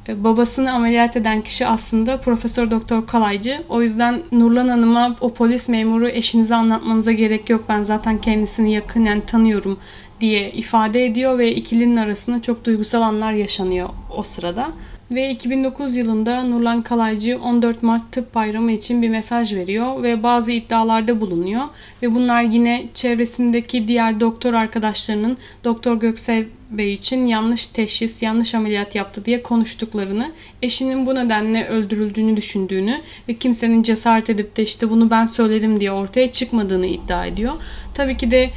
e, 0.07 0.23
babasını 0.23 0.71
ameliyat 0.73 1.17
eden 1.17 1.41
kişi 1.41 1.67
aslında 1.67 2.17
Profesör 2.17 2.71
Doktor 2.71 3.07
Kalaycı. 3.07 3.63
O 3.69 3.81
yüzden 3.81 4.21
Nurlan 4.31 4.67
Hanım'a 4.67 5.15
o 5.21 5.33
polis 5.33 5.69
memuru 5.69 6.07
eşinize 6.07 6.55
anlatmanıza 6.55 7.11
gerek 7.11 7.49
yok. 7.49 7.63
Ben 7.69 7.83
zaten 7.83 8.21
kendisini 8.21 8.73
yakın 8.73 9.05
yani 9.05 9.21
tanıyorum 9.25 9.79
diye 10.21 10.51
ifade 10.51 11.05
ediyor 11.05 11.37
ve 11.37 11.55
ikilinin 11.55 11.97
arasında 11.97 12.41
çok 12.41 12.65
duygusal 12.65 13.01
anlar 13.01 13.33
yaşanıyor 13.33 13.89
o 14.17 14.23
sırada. 14.23 14.71
Ve 15.11 15.29
2009 15.29 15.95
yılında 15.95 16.43
Nurlan 16.43 16.81
Kalaycı 16.81 17.39
14 17.39 17.83
Mart 17.83 18.11
Tıp 18.11 18.35
Bayramı 18.35 18.71
için 18.71 19.01
bir 19.01 19.09
mesaj 19.09 19.53
veriyor 19.53 20.03
ve 20.03 20.23
bazı 20.23 20.51
iddialarda 20.51 21.21
bulunuyor. 21.21 21.63
Ve 22.01 22.15
bunlar 22.15 22.43
yine 22.43 22.85
çevresindeki 22.93 23.87
diğer 23.87 24.19
doktor 24.19 24.53
arkadaşlarının 24.53 25.37
Doktor 25.63 25.99
Göksel 25.99 26.45
Bey 26.69 26.93
için 26.93 27.25
yanlış 27.25 27.67
teşhis, 27.67 28.21
yanlış 28.21 28.55
ameliyat 28.55 28.95
yaptı 28.95 29.25
diye 29.25 29.43
konuştuklarını, 29.43 30.31
eşinin 30.61 31.05
bu 31.05 31.15
nedenle 31.15 31.67
öldürüldüğünü 31.67 32.37
düşündüğünü 32.37 33.01
ve 33.29 33.33
kimsenin 33.33 33.83
cesaret 33.83 34.29
edip 34.29 34.57
de 34.57 34.63
işte 34.63 34.89
bunu 34.89 35.09
ben 35.09 35.25
söyledim 35.25 35.79
diye 35.79 35.91
ortaya 35.91 36.31
çıkmadığını 36.31 36.85
iddia 36.85 37.25
ediyor. 37.25 37.53
Tabii 37.93 38.17
ki 38.17 38.31
de 38.31 38.49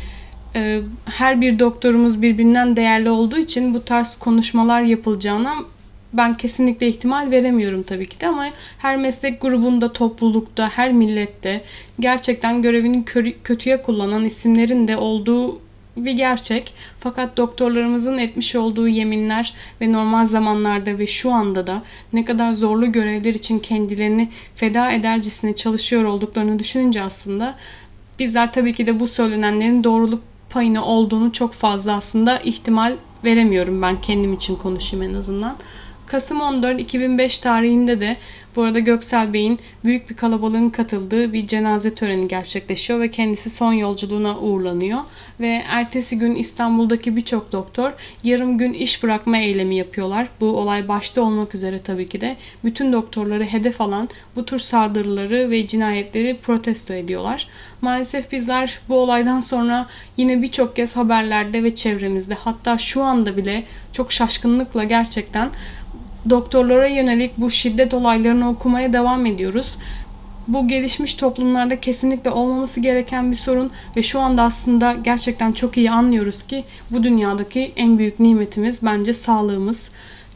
e, 0.55 0.81
her 1.05 1.40
bir 1.40 1.59
doktorumuz 1.59 2.23
birbirinden 2.23 2.77
değerli 2.77 3.11
olduğu 3.11 3.38
için 3.38 3.75
bu 3.75 3.85
tarz 3.85 4.19
konuşmalar 4.19 4.83
yapılacağına 4.83 5.55
ben 6.16 6.35
kesinlikle 6.35 6.88
ihtimal 6.88 7.31
veremiyorum 7.31 7.83
tabii 7.83 8.07
ki 8.07 8.20
de 8.20 8.27
ama 8.27 8.46
her 8.79 8.96
meslek 8.96 9.40
grubunda, 9.40 9.92
toplulukta, 9.92 10.68
her 10.68 10.92
millette 10.92 11.62
gerçekten 12.00 12.62
görevini 12.62 13.05
kötüye 13.44 13.83
kullanan 13.83 14.24
isimlerin 14.24 14.88
de 14.88 14.96
olduğu 14.96 15.61
bir 15.96 16.12
gerçek. 16.12 16.74
Fakat 17.00 17.37
doktorlarımızın 17.37 18.18
etmiş 18.18 18.55
olduğu 18.55 18.88
yeminler 18.88 19.55
ve 19.81 19.92
normal 19.92 20.27
zamanlarda 20.27 20.98
ve 20.98 21.07
şu 21.07 21.33
anda 21.33 21.66
da 21.66 21.83
ne 22.12 22.24
kadar 22.24 22.53
zorlu 22.53 22.92
görevler 22.92 23.35
için 23.35 23.59
kendilerini 23.59 24.29
feda 24.57 24.90
edercesine 24.90 25.57
çalışıyor 25.57 26.05
olduklarını 26.05 26.59
düşününce 26.59 27.03
aslında 27.03 27.55
bizler 28.18 28.53
tabii 28.53 28.72
ki 28.72 28.87
de 28.87 29.00
bu 29.00 29.09
söylenenlerin 29.09 29.85
doğruluk 29.85 30.22
payını 30.50 30.85
olduğunu 30.85 31.33
çok 31.33 31.53
fazla 31.53 31.92
aslında 31.96 32.38
ihtimal 32.38 32.96
veremiyorum 33.24 33.83
ben 33.83 34.00
kendim 34.00 34.33
için 34.33 34.57
konuşayım 34.57 35.11
en 35.11 35.14
azından. 35.14 35.57
Kasım 36.07 36.40
14 36.40 36.81
2005 36.81 37.38
tarihinde 37.38 38.01
de 38.01 38.17
bu 38.57 38.62
arada 38.62 38.79
Göksel 38.79 39.33
Bey'in 39.33 39.59
büyük 39.85 40.11
bir 40.11 40.17
kalabalığın 40.17 40.71
katıldığı 40.71 41.33
bir 41.33 41.47
cenaze 41.47 41.95
töreni 41.95 42.29
gerçekleşiyor 42.29 43.01
ve 43.01 43.11
kendisi 43.11 43.51
son 43.51 43.73
yolculuğuna 43.73 44.38
uğurlanıyor. 44.38 44.99
Ve 45.40 45.62
ertesi 45.69 46.19
gün 46.19 46.35
İstanbul'daki 46.35 47.17
birçok 47.17 47.53
doktor 47.53 47.93
yarım 48.25 48.59
gün 48.59 48.73
iş 48.73 49.03
bırakma 49.03 49.38
eylemi 49.38 49.77
yapıyorlar. 49.77 50.29
Bu 50.40 50.47
olay 50.47 50.88
başta 50.88 51.23
olmak 51.23 51.55
üzere 51.55 51.79
tabii 51.79 52.09
ki 52.09 52.21
de 52.21 52.37
bütün 52.64 52.93
doktorları 52.93 53.45
hedef 53.45 53.81
alan 53.81 54.09
bu 54.37 54.45
tür 54.45 54.59
saldırıları 54.59 55.51
ve 55.51 55.67
cinayetleri 55.67 56.37
protesto 56.43 56.95
ediyorlar. 56.95 57.49
Maalesef 57.81 58.33
bizler 58.33 58.79
bu 58.88 58.95
olaydan 58.95 59.40
sonra 59.40 59.87
yine 60.17 60.43
birçok 60.43 60.77
kez 60.77 60.97
haberlerde 60.97 61.64
ve 61.64 61.75
çevremizde 61.75 62.35
hatta 62.35 62.79
şu 62.79 63.03
anda 63.03 63.37
bile 63.37 63.64
çok 63.93 64.12
şaşkınlıkla 64.12 64.85
gerçekten 64.85 65.51
doktorlara 66.31 66.87
yönelik 66.87 67.39
bu 67.39 67.51
şiddet 67.51 67.95
olaylarını 67.95 68.49
okumaya 68.51 68.93
devam 68.93 69.27
ediyoruz. 69.27 69.79
Bu 70.49 70.69
gelişmiş 70.69 71.15
toplumlarda 71.15 71.81
kesinlikle 71.81 72.31
olmaması 72.31 72.81
gereken 72.81 73.31
bir 73.31 73.37
sorun 73.37 73.71
ve 73.97 74.03
şu 74.03 74.21
anda 74.21 74.43
aslında 74.43 74.97
gerçekten 75.05 75.53
çok 75.53 75.77
iyi 75.77 75.91
anlıyoruz 75.91 76.43
ki 76.43 76.65
bu 76.91 77.05
dünyadaki 77.05 77.73
en 77.77 77.99
büyük 77.99 78.21
nimetimiz 78.21 78.83
bence 78.83 79.13
sağlığımız. 79.13 79.89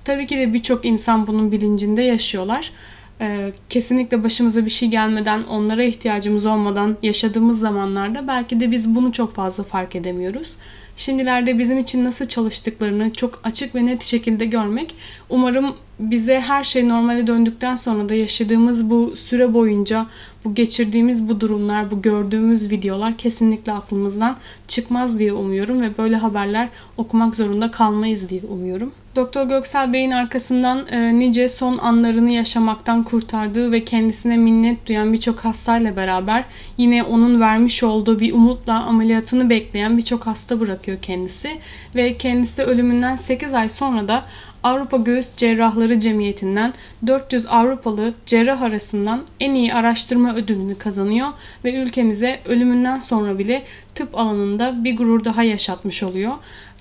Tabii 0.04 0.26
ki 0.26 0.38
de 0.38 0.52
birçok 0.52 0.84
insan 0.84 1.26
bunun 1.26 1.52
bilincinde 1.52 2.02
yaşıyorlar. 2.02 2.72
Ee, 3.20 3.52
kesinlikle 3.70 4.24
başımıza 4.24 4.64
bir 4.64 4.70
şey 4.70 4.88
gelmeden, 4.88 5.42
onlara 5.42 5.82
ihtiyacımız 5.82 6.46
olmadan 6.46 6.96
yaşadığımız 7.02 7.58
zamanlarda 7.58 8.28
belki 8.28 8.60
de 8.60 8.70
biz 8.70 8.94
bunu 8.94 9.12
çok 9.12 9.34
fazla 9.34 9.64
fark 9.64 9.96
edemiyoruz 9.96 10.56
şimdilerde 10.98 11.58
bizim 11.58 11.78
için 11.78 12.04
nasıl 12.04 12.28
çalıştıklarını 12.28 13.12
çok 13.12 13.40
açık 13.44 13.74
ve 13.74 13.86
net 13.86 14.02
şekilde 14.02 14.44
görmek 14.44 14.94
umarım 15.28 15.76
bize 15.98 16.40
her 16.40 16.64
şey 16.64 16.88
normale 16.88 17.26
döndükten 17.26 17.76
sonra 17.76 18.08
da 18.08 18.14
yaşadığımız 18.14 18.90
bu 18.90 19.16
süre 19.16 19.54
boyunca 19.54 20.06
bu 20.44 20.54
geçirdiğimiz 20.54 21.28
bu 21.28 21.40
durumlar, 21.40 21.90
bu 21.90 22.02
gördüğümüz 22.02 22.70
videolar 22.70 23.16
kesinlikle 23.16 23.72
aklımızdan 23.72 24.36
çıkmaz 24.68 25.18
diye 25.18 25.32
umuyorum 25.32 25.80
ve 25.80 25.98
böyle 25.98 26.16
haberler 26.16 26.68
okumak 26.96 27.36
zorunda 27.36 27.70
kalmayız 27.70 28.28
diye 28.28 28.40
umuyorum. 28.50 28.92
Doktor 29.16 29.46
Göksel 29.46 29.92
Bey'in 29.92 30.10
arkasından 30.10 30.86
e, 30.90 31.18
nice 31.18 31.48
son 31.48 31.78
anlarını 31.78 32.30
yaşamaktan 32.30 33.02
kurtardığı 33.02 33.72
ve 33.72 33.84
kendisine 33.84 34.36
minnet 34.36 34.86
duyan 34.86 35.12
birçok 35.12 35.38
hastayla 35.38 35.96
beraber 35.96 36.44
yine 36.76 37.02
onun 37.02 37.40
vermiş 37.40 37.82
olduğu 37.82 38.20
bir 38.20 38.32
umutla 38.32 38.82
ameliyatını 38.82 39.50
bekleyen 39.50 39.98
birçok 39.98 40.26
hasta 40.26 40.60
bırakıyor 40.60 40.98
kendisi 41.02 41.58
ve 41.94 42.16
kendisi 42.16 42.62
ölümünden 42.62 43.16
8 43.16 43.54
ay 43.54 43.68
sonra 43.68 44.08
da 44.08 44.24
Avrupa 44.62 44.96
Göğüs 44.96 45.28
Cerrahları 45.36 46.00
Cemiyeti'nden 46.00 46.74
400 47.06 47.46
Avrupalı 47.46 48.14
cerrah 48.26 48.62
arasından 48.62 49.22
en 49.40 49.54
iyi 49.54 49.74
araştırma 49.74 50.34
ödülünü 50.34 50.78
kazanıyor 50.78 51.28
ve 51.64 51.74
ülkemize 51.74 52.40
ölümünden 52.44 52.98
sonra 52.98 53.38
bile 53.38 53.62
tıp 53.94 54.18
alanında 54.18 54.84
bir 54.84 54.96
gurur 54.96 55.24
daha 55.24 55.42
yaşatmış 55.42 56.02
oluyor. 56.02 56.32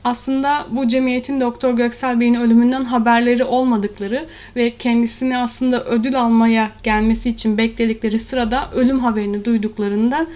Aslında 0.03 0.65
bu 0.71 0.87
cemiyetin 0.87 1.41
Doktor 1.41 1.73
Göksel 1.73 2.19
Bey'in 2.19 2.33
ölümünden 2.33 2.85
haberleri 2.85 3.43
olmadıkları 3.43 4.25
ve 4.55 4.69
kendisini 4.69 5.37
aslında 5.37 5.85
ödül 5.85 6.19
almaya 6.19 6.71
gelmesi 6.83 7.29
için 7.29 7.57
bekledikleri 7.57 8.19
sırada 8.19 8.71
ölüm 8.71 8.99
haberini 8.99 9.45
duyduklarında 9.45 10.27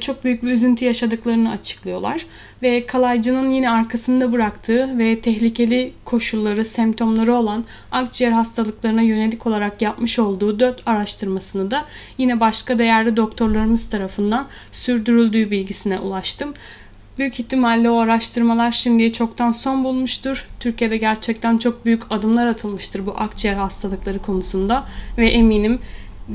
çok 0.00 0.24
büyük 0.24 0.42
bir 0.42 0.52
üzüntü 0.52 0.84
yaşadıklarını 0.84 1.50
açıklıyorlar. 1.50 2.26
Ve 2.62 2.86
kalaycının 2.86 3.50
yine 3.50 3.70
arkasında 3.70 4.32
bıraktığı 4.32 4.98
ve 4.98 5.20
tehlikeli 5.20 5.92
koşulları, 6.04 6.64
semptomları 6.64 7.34
olan 7.34 7.64
akciğer 7.92 8.32
hastalıklarına 8.32 9.02
yönelik 9.02 9.46
olarak 9.46 9.82
yapmış 9.82 10.18
olduğu 10.18 10.60
dört 10.60 10.82
araştırmasını 10.86 11.70
da 11.70 11.84
yine 12.18 12.40
başka 12.40 12.78
değerli 12.78 13.16
doktorlarımız 13.16 13.88
tarafından 13.88 14.46
sürdürüldüğü 14.72 15.50
bilgisine 15.50 15.98
ulaştım. 15.98 16.54
Büyük 17.18 17.40
ihtimalle 17.40 17.90
o 17.90 17.98
araştırmalar 17.98 18.72
şimdiye 18.72 19.12
çoktan 19.12 19.52
son 19.52 19.84
bulmuştur. 19.84 20.48
Türkiye'de 20.60 20.96
gerçekten 20.96 21.58
çok 21.58 21.84
büyük 21.84 22.02
adımlar 22.10 22.46
atılmıştır 22.46 23.06
bu 23.06 23.14
akciğer 23.16 23.54
hastalıkları 23.54 24.18
konusunda 24.18 24.84
ve 25.18 25.30
eminim 25.30 25.78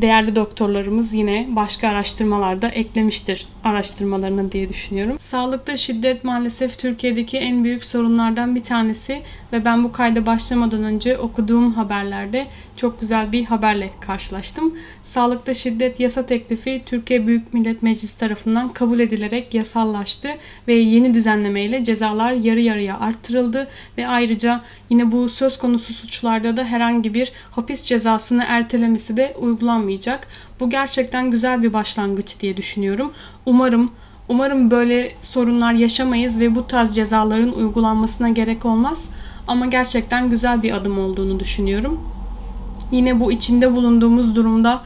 değerli 0.01 0.35
doktorlarımız 0.35 1.13
yine 1.13 1.47
başka 1.49 1.87
araştırmalarda 1.87 2.67
eklemiştir 2.67 3.47
araştırmalarını 3.63 4.51
diye 4.51 4.69
düşünüyorum. 4.69 5.17
Sağlıkta 5.19 5.77
şiddet 5.77 6.23
maalesef 6.23 6.79
Türkiye'deki 6.79 7.37
en 7.37 7.63
büyük 7.63 7.85
sorunlardan 7.85 8.55
bir 8.55 8.63
tanesi 8.63 9.21
ve 9.53 9.65
ben 9.65 9.83
bu 9.83 9.91
kayda 9.91 10.25
başlamadan 10.25 10.83
önce 10.83 11.17
okuduğum 11.17 11.73
haberlerde 11.73 12.47
çok 12.77 13.01
güzel 13.01 13.31
bir 13.31 13.45
haberle 13.45 13.89
karşılaştım. 14.01 14.73
Sağlıkta 15.15 15.53
şiddet 15.53 15.99
yasa 15.99 16.25
teklifi 16.25 16.81
Türkiye 16.85 17.27
Büyük 17.27 17.53
Millet 17.53 17.83
Meclisi 17.83 18.17
tarafından 18.17 18.73
kabul 18.73 18.99
edilerek 18.99 19.53
yasallaştı 19.53 20.29
ve 20.67 20.73
yeni 20.73 21.13
düzenlemeyle 21.13 21.83
cezalar 21.83 22.31
yarı 22.31 22.59
yarıya 22.59 22.99
arttırıldı 22.99 23.67
ve 23.97 24.07
ayrıca 24.07 24.61
yine 24.89 25.11
bu 25.11 25.29
söz 25.29 25.57
konusu 25.57 25.93
suçlarda 25.93 26.57
da 26.57 26.63
herhangi 26.63 27.13
bir 27.13 27.31
hapis 27.51 27.83
cezasını 27.83 28.43
ertelemesi 28.47 29.17
de 29.17 29.35
uygulanmayacak. 29.39 30.27
Bu 30.59 30.69
gerçekten 30.69 31.31
güzel 31.31 31.63
bir 31.63 31.73
başlangıç 31.73 32.39
diye 32.39 32.57
düşünüyorum. 32.57 33.13
Umarım 33.45 33.91
umarım 34.29 34.71
böyle 34.71 35.11
sorunlar 35.21 35.73
yaşamayız 35.73 36.39
ve 36.39 36.55
bu 36.55 36.67
tarz 36.67 36.95
cezaların 36.95 37.53
uygulanmasına 37.53 38.29
gerek 38.29 38.65
olmaz. 38.65 39.03
Ama 39.47 39.65
gerçekten 39.65 40.29
güzel 40.29 40.63
bir 40.63 40.71
adım 40.71 40.99
olduğunu 40.99 41.39
düşünüyorum. 41.39 42.01
Yine 42.91 43.19
bu 43.19 43.31
içinde 43.31 43.75
bulunduğumuz 43.75 44.35
durumda 44.35 44.81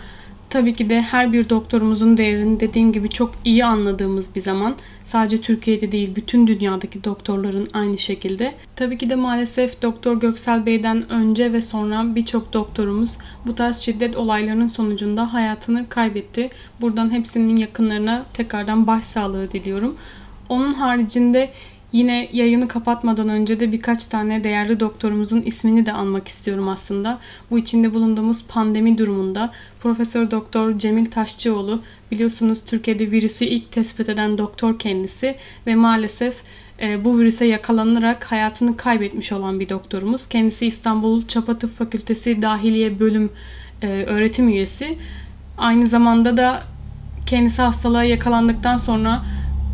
Tabii 0.50 0.76
ki 0.76 0.90
de 0.90 1.02
her 1.02 1.34
bir 1.34 1.50
doktorumuzun 1.50 2.18
değerini 2.18 2.60
dediğim 2.60 2.94
gibi 2.94 3.10
çok 3.10 3.32
iyi 3.46 3.66
anladığımız 3.66 4.36
bir 4.36 4.42
zaman. 4.42 4.76
Sadece 5.04 5.42
Türkiye'de 5.42 5.92
değil 5.92 6.16
bütün 6.16 6.48
dünyadaki 6.48 7.04
doktorların 7.04 7.68
aynı 7.74 7.98
şekilde. 7.98 8.54
Tabii 8.76 8.98
ki 8.98 9.10
de 9.10 9.16
maalesef 9.16 9.82
Doktor 9.82 10.20
Göksel 10.20 10.66
Bey'den 10.66 11.10
önce 11.10 11.54
ve 11.54 11.62
sonra 11.62 12.16
birçok 12.16 12.54
doktorumuz 12.54 13.18
bu 13.46 13.56
tarz 13.56 13.78
şiddet 13.78 14.18
olaylarının 14.18 14.68
sonucunda 14.68 15.34
hayatını 15.34 15.90
kaybetti. 15.90 16.50
Buradan 16.82 17.12
hepsinin 17.12 17.58
yakınlarına 17.58 18.26
tekrardan 18.34 18.88
başsağlığı 18.88 19.52
diliyorum. 19.52 19.96
Onun 20.50 20.74
haricinde 20.74 21.50
Yine 21.92 22.30
yayını 22.34 22.68
kapatmadan 22.68 23.30
önce 23.30 23.60
de 23.60 23.72
birkaç 23.72 24.08
tane 24.08 24.44
değerli 24.44 24.80
doktorumuzun 24.80 25.42
ismini 25.42 25.86
de 25.86 25.94
anmak 25.94 26.28
istiyorum 26.28 26.68
aslında. 26.68 27.20
Bu 27.52 27.60
içinde 27.60 27.94
bulunduğumuz 27.94 28.46
pandemi 28.48 28.98
durumunda 28.98 29.54
Profesör 29.80 30.32
Doktor 30.32 30.78
Cemil 30.78 31.06
Taşçıoğlu 31.06 31.82
biliyorsunuz 32.12 32.60
Türkiye'de 32.66 33.12
virüsü 33.12 33.46
ilk 33.46 33.72
tespit 33.72 34.10
eden 34.10 34.38
doktor 34.38 34.80
kendisi 34.80 35.36
ve 35.68 35.76
maalesef 35.76 36.36
e, 36.82 37.06
bu 37.06 37.20
virüse 37.20 37.46
yakalanarak 37.46 38.32
hayatını 38.32 38.78
kaybetmiş 38.78 39.32
olan 39.32 39.60
bir 39.60 39.70
doktorumuz. 39.70 40.30
Kendisi 40.30 40.66
İstanbul 40.66 41.28
Çapa 41.28 41.58
Tıp 41.60 41.78
Fakültesi 41.78 42.42
Dahiliye 42.42 43.00
Bölüm 43.00 43.30
e, 43.82 43.88
öğretim 43.88 44.50
üyesi. 44.50 44.98
Aynı 45.58 45.88
zamanda 45.88 46.38
da 46.38 46.64
kendisi 47.26 47.62
hastalığa 47.62 48.04
yakalandıktan 48.04 48.78
sonra 48.78 49.22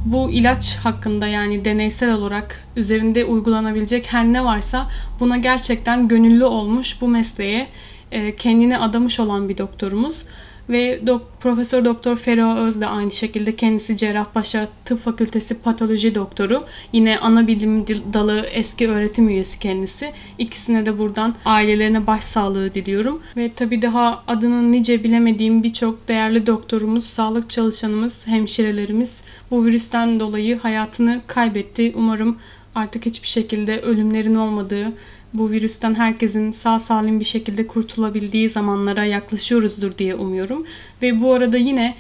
bu 0.06 0.32
ilaç 0.32 0.76
hakkında 0.76 1.28
yani 1.28 1.66
deneysel 1.66 2.14
olarak 2.14 2.64
üzerinde 2.76 3.26
uygulanabilecek 3.26 4.14
her 4.14 4.26
ne 4.26 4.46
varsa 4.46 4.90
buna 5.20 5.38
gerçekten 5.38 6.08
gönüllü 6.08 6.46
olmuş 6.46 7.02
bu 7.02 7.08
mesleğe 7.08 7.68
e, 8.12 8.36
kendini 8.36 8.78
adamış 8.78 9.20
olan 9.20 9.50
bir 9.50 9.58
doktorumuz. 9.58 10.24
Ve 10.70 11.08
dok, 11.08 11.22
Profesör 11.40 11.86
Doktor 11.86 12.18
Ferah 12.18 12.58
Öz 12.58 12.82
de 12.82 12.88
aynı 12.88 13.12
şekilde 13.12 13.56
kendisi 13.56 13.98
Cerrahpaşa 13.98 14.68
Tıp 14.86 15.04
Fakültesi 15.04 15.54
Patoloji 15.54 16.16
Doktoru. 16.16 16.66
Yine 16.94 17.20
ana 17.20 17.48
bilim 17.48 17.88
dalı 18.14 18.46
eski 18.52 18.90
öğretim 18.90 19.30
üyesi 19.30 19.60
kendisi. 19.60 20.14
İkisine 20.38 20.86
de 20.86 21.00
buradan 21.00 21.36
ailelerine 21.46 22.08
başsağlığı 22.08 22.74
diliyorum. 22.74 23.22
Ve 23.38 23.52
tabii 23.56 23.82
daha 23.82 24.24
adını 24.28 24.72
nice 24.72 25.04
bilemediğim 25.04 25.64
birçok 25.64 26.08
değerli 26.08 26.48
doktorumuz, 26.48 27.06
sağlık 27.06 27.50
çalışanımız, 27.50 28.28
hemşirelerimiz 28.28 29.22
bu 29.52 29.66
virüsten 29.66 30.20
dolayı 30.20 30.60
hayatını 30.60 31.22
kaybetti. 31.28 31.94
Umarım 31.96 32.38
artık 32.76 33.06
hiçbir 33.06 33.28
şekilde 33.28 33.82
ölümlerin 33.82 34.36
olmadığı, 34.36 34.92
bu 35.34 35.52
virüsten 35.52 35.96
herkesin 35.96 36.52
sağ 36.52 36.80
salim 36.80 37.20
bir 37.20 37.26
şekilde 37.26 37.68
kurtulabildiği 37.68 38.50
zamanlara 38.50 39.06
yaklaşıyoruzdur 39.06 39.98
diye 39.98 40.16
umuyorum. 40.16 40.66
Ve 41.02 41.22
bu 41.22 41.34
arada 41.34 41.58
yine 41.58 41.96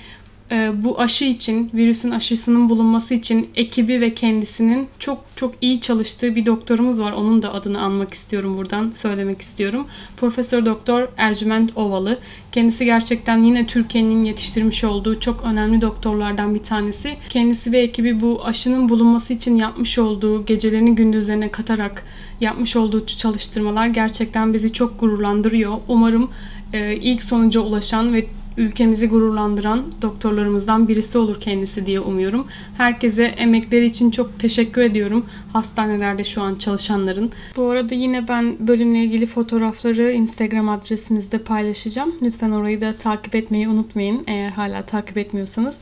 bu 0.52 1.00
aşı 1.00 1.26
için, 1.26 1.72
virüsün 1.74 2.12
aşısının 2.12 2.70
bulunması 2.70 3.14
için 3.14 3.50
ekibi 3.56 4.02
ve 4.02 4.14
kendisinin 4.14 4.88
çok 5.00 5.24
çok 5.36 5.54
iyi 5.62 5.82
çalıştığı 5.82 6.36
bir 6.36 6.46
doktorumuz 6.46 7.00
var. 7.00 7.12
Onun 7.12 7.42
da 7.42 7.54
adını 7.54 7.82
anmak 7.82 8.14
istiyorum 8.14 8.58
buradan, 8.58 8.92
söylemek 8.96 9.42
istiyorum. 9.42 9.88
Profesör 10.18 10.66
Doktor 10.66 11.08
Ercüment 11.18 11.78
Ovalı. 11.78 12.20
Kendisi 12.52 12.86
gerçekten 12.86 13.44
yine 13.44 13.68
Türkiye'nin 13.68 14.26
yetiştirmiş 14.26 14.84
olduğu 14.84 15.20
çok 15.20 15.44
önemli 15.44 15.82
doktorlardan 15.82 16.56
bir 16.56 16.64
tanesi. 16.64 17.18
Kendisi 17.30 17.72
ve 17.72 17.80
ekibi 17.80 18.22
bu 18.22 18.46
aşının 18.46 18.90
bulunması 18.90 19.34
için 19.34 19.56
yapmış 19.56 19.98
olduğu 19.98 20.46
gecelerini 20.46 20.96
gündüzlerine 20.96 21.50
katarak 21.50 22.04
yapmış 22.42 22.76
olduğu 22.76 23.06
çalıştırmalar 23.06 23.88
gerçekten 23.88 24.54
bizi 24.54 24.74
çok 24.74 25.00
gururlandırıyor. 25.00 25.78
Umarım 25.88 26.32
e, 26.74 26.96
ilk 26.96 27.24
sonuca 27.24 27.60
ulaşan 27.60 28.14
ve 28.14 28.26
ülkemizi 28.58 29.10
gururlandıran 29.10 29.84
doktorlarımızdan 30.02 30.88
birisi 30.88 31.18
olur 31.18 31.42
kendisi 31.42 31.86
diye 31.86 32.00
umuyorum. 32.00 32.48
Herkese 32.78 33.24
emekleri 33.24 33.86
için 33.86 34.12
çok 34.12 34.40
teşekkür 34.40 34.82
ediyorum. 34.82 35.26
Hastanelerde 35.54 36.24
şu 36.24 36.42
an 36.42 36.56
çalışanların. 36.56 37.32
Bu 37.56 37.70
arada 37.70 37.96
yine 37.96 38.28
ben 38.28 38.68
bölümle 38.68 39.04
ilgili 39.04 39.26
fotoğrafları 39.26 40.12
Instagram 40.12 40.70
adresimizde 40.70 41.38
paylaşacağım. 41.38 42.16
Lütfen 42.22 42.52
orayı 42.52 42.82
da 42.82 42.94
takip 42.94 43.36
etmeyi 43.36 43.68
unutmayın 43.68 44.24
eğer 44.28 44.50
hala 44.50 44.82
takip 44.82 45.18
etmiyorsanız 45.18 45.78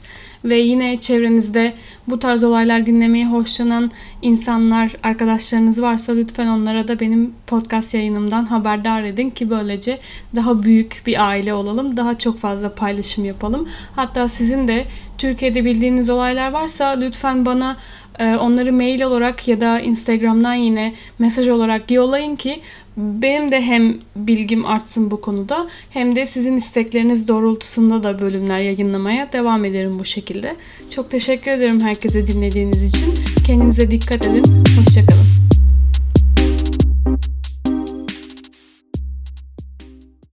ve 0.46 0.60
yine 0.60 1.00
çevrenizde 1.00 1.74
bu 2.08 2.20
tarz 2.20 2.44
olaylar 2.44 2.86
dinlemeyi 2.86 3.26
hoşlanan 3.26 3.92
insanlar, 4.22 4.92
arkadaşlarınız 5.04 5.82
varsa 5.82 6.14
lütfen 6.14 6.48
onlara 6.48 6.88
da 6.88 7.00
benim 7.00 7.34
podcast 7.48 7.94
yayınımdan 7.94 8.46
haberdar 8.46 9.04
edin 9.04 9.30
ki 9.30 9.50
böylece 9.50 10.00
daha 10.36 10.64
büyük 10.64 11.02
bir 11.06 11.28
aile 11.28 11.54
olalım. 11.54 11.98
Daha 11.98 12.18
çok 12.18 12.40
fazla 12.40 12.76
paylaşım 12.76 13.26
yapalım. 13.26 13.70
Hatta 13.96 14.28
sizin 14.28 14.68
de 14.68 14.86
Türkiye'de 15.18 15.66
bildiğiniz 15.66 16.10
olaylar 16.10 16.52
varsa 16.52 16.90
lütfen 16.90 17.46
bana 17.46 17.78
e, 18.20 18.36
onları 18.36 18.74
mail 18.74 19.02
olarak 19.02 19.48
ya 19.48 19.62
da 19.62 19.80
Instagram'dan 19.80 20.54
yine 20.54 20.94
mesaj 21.20 21.48
olarak 21.48 21.92
yollayın 21.92 22.36
ki 22.36 22.62
benim 22.98 23.52
de 23.52 23.62
hem 23.62 23.98
bilgim 24.16 24.66
artsın 24.66 25.12
bu 25.12 25.22
konuda 25.22 25.68
hem 25.90 26.16
de 26.16 26.26
sizin 26.26 26.58
istekleriniz 26.58 27.28
doğrultusunda 27.28 28.04
da 28.04 28.22
bölümler 28.22 28.60
yayınlamaya 28.60 29.34
devam 29.34 29.66
ederim 29.66 30.00
bu 30.00 30.06
şekilde. 30.06 30.56
Çok 30.90 31.12
teşekkür 31.12 31.52
ederim 31.52 31.80
herkese 31.82 32.28
dinlediğiniz 32.28 32.84
için. 32.84 33.14
Kendinize 33.46 33.92
dikkat 33.92 34.28
edin. 34.28 34.44
Hoşçakalın. 34.78 35.43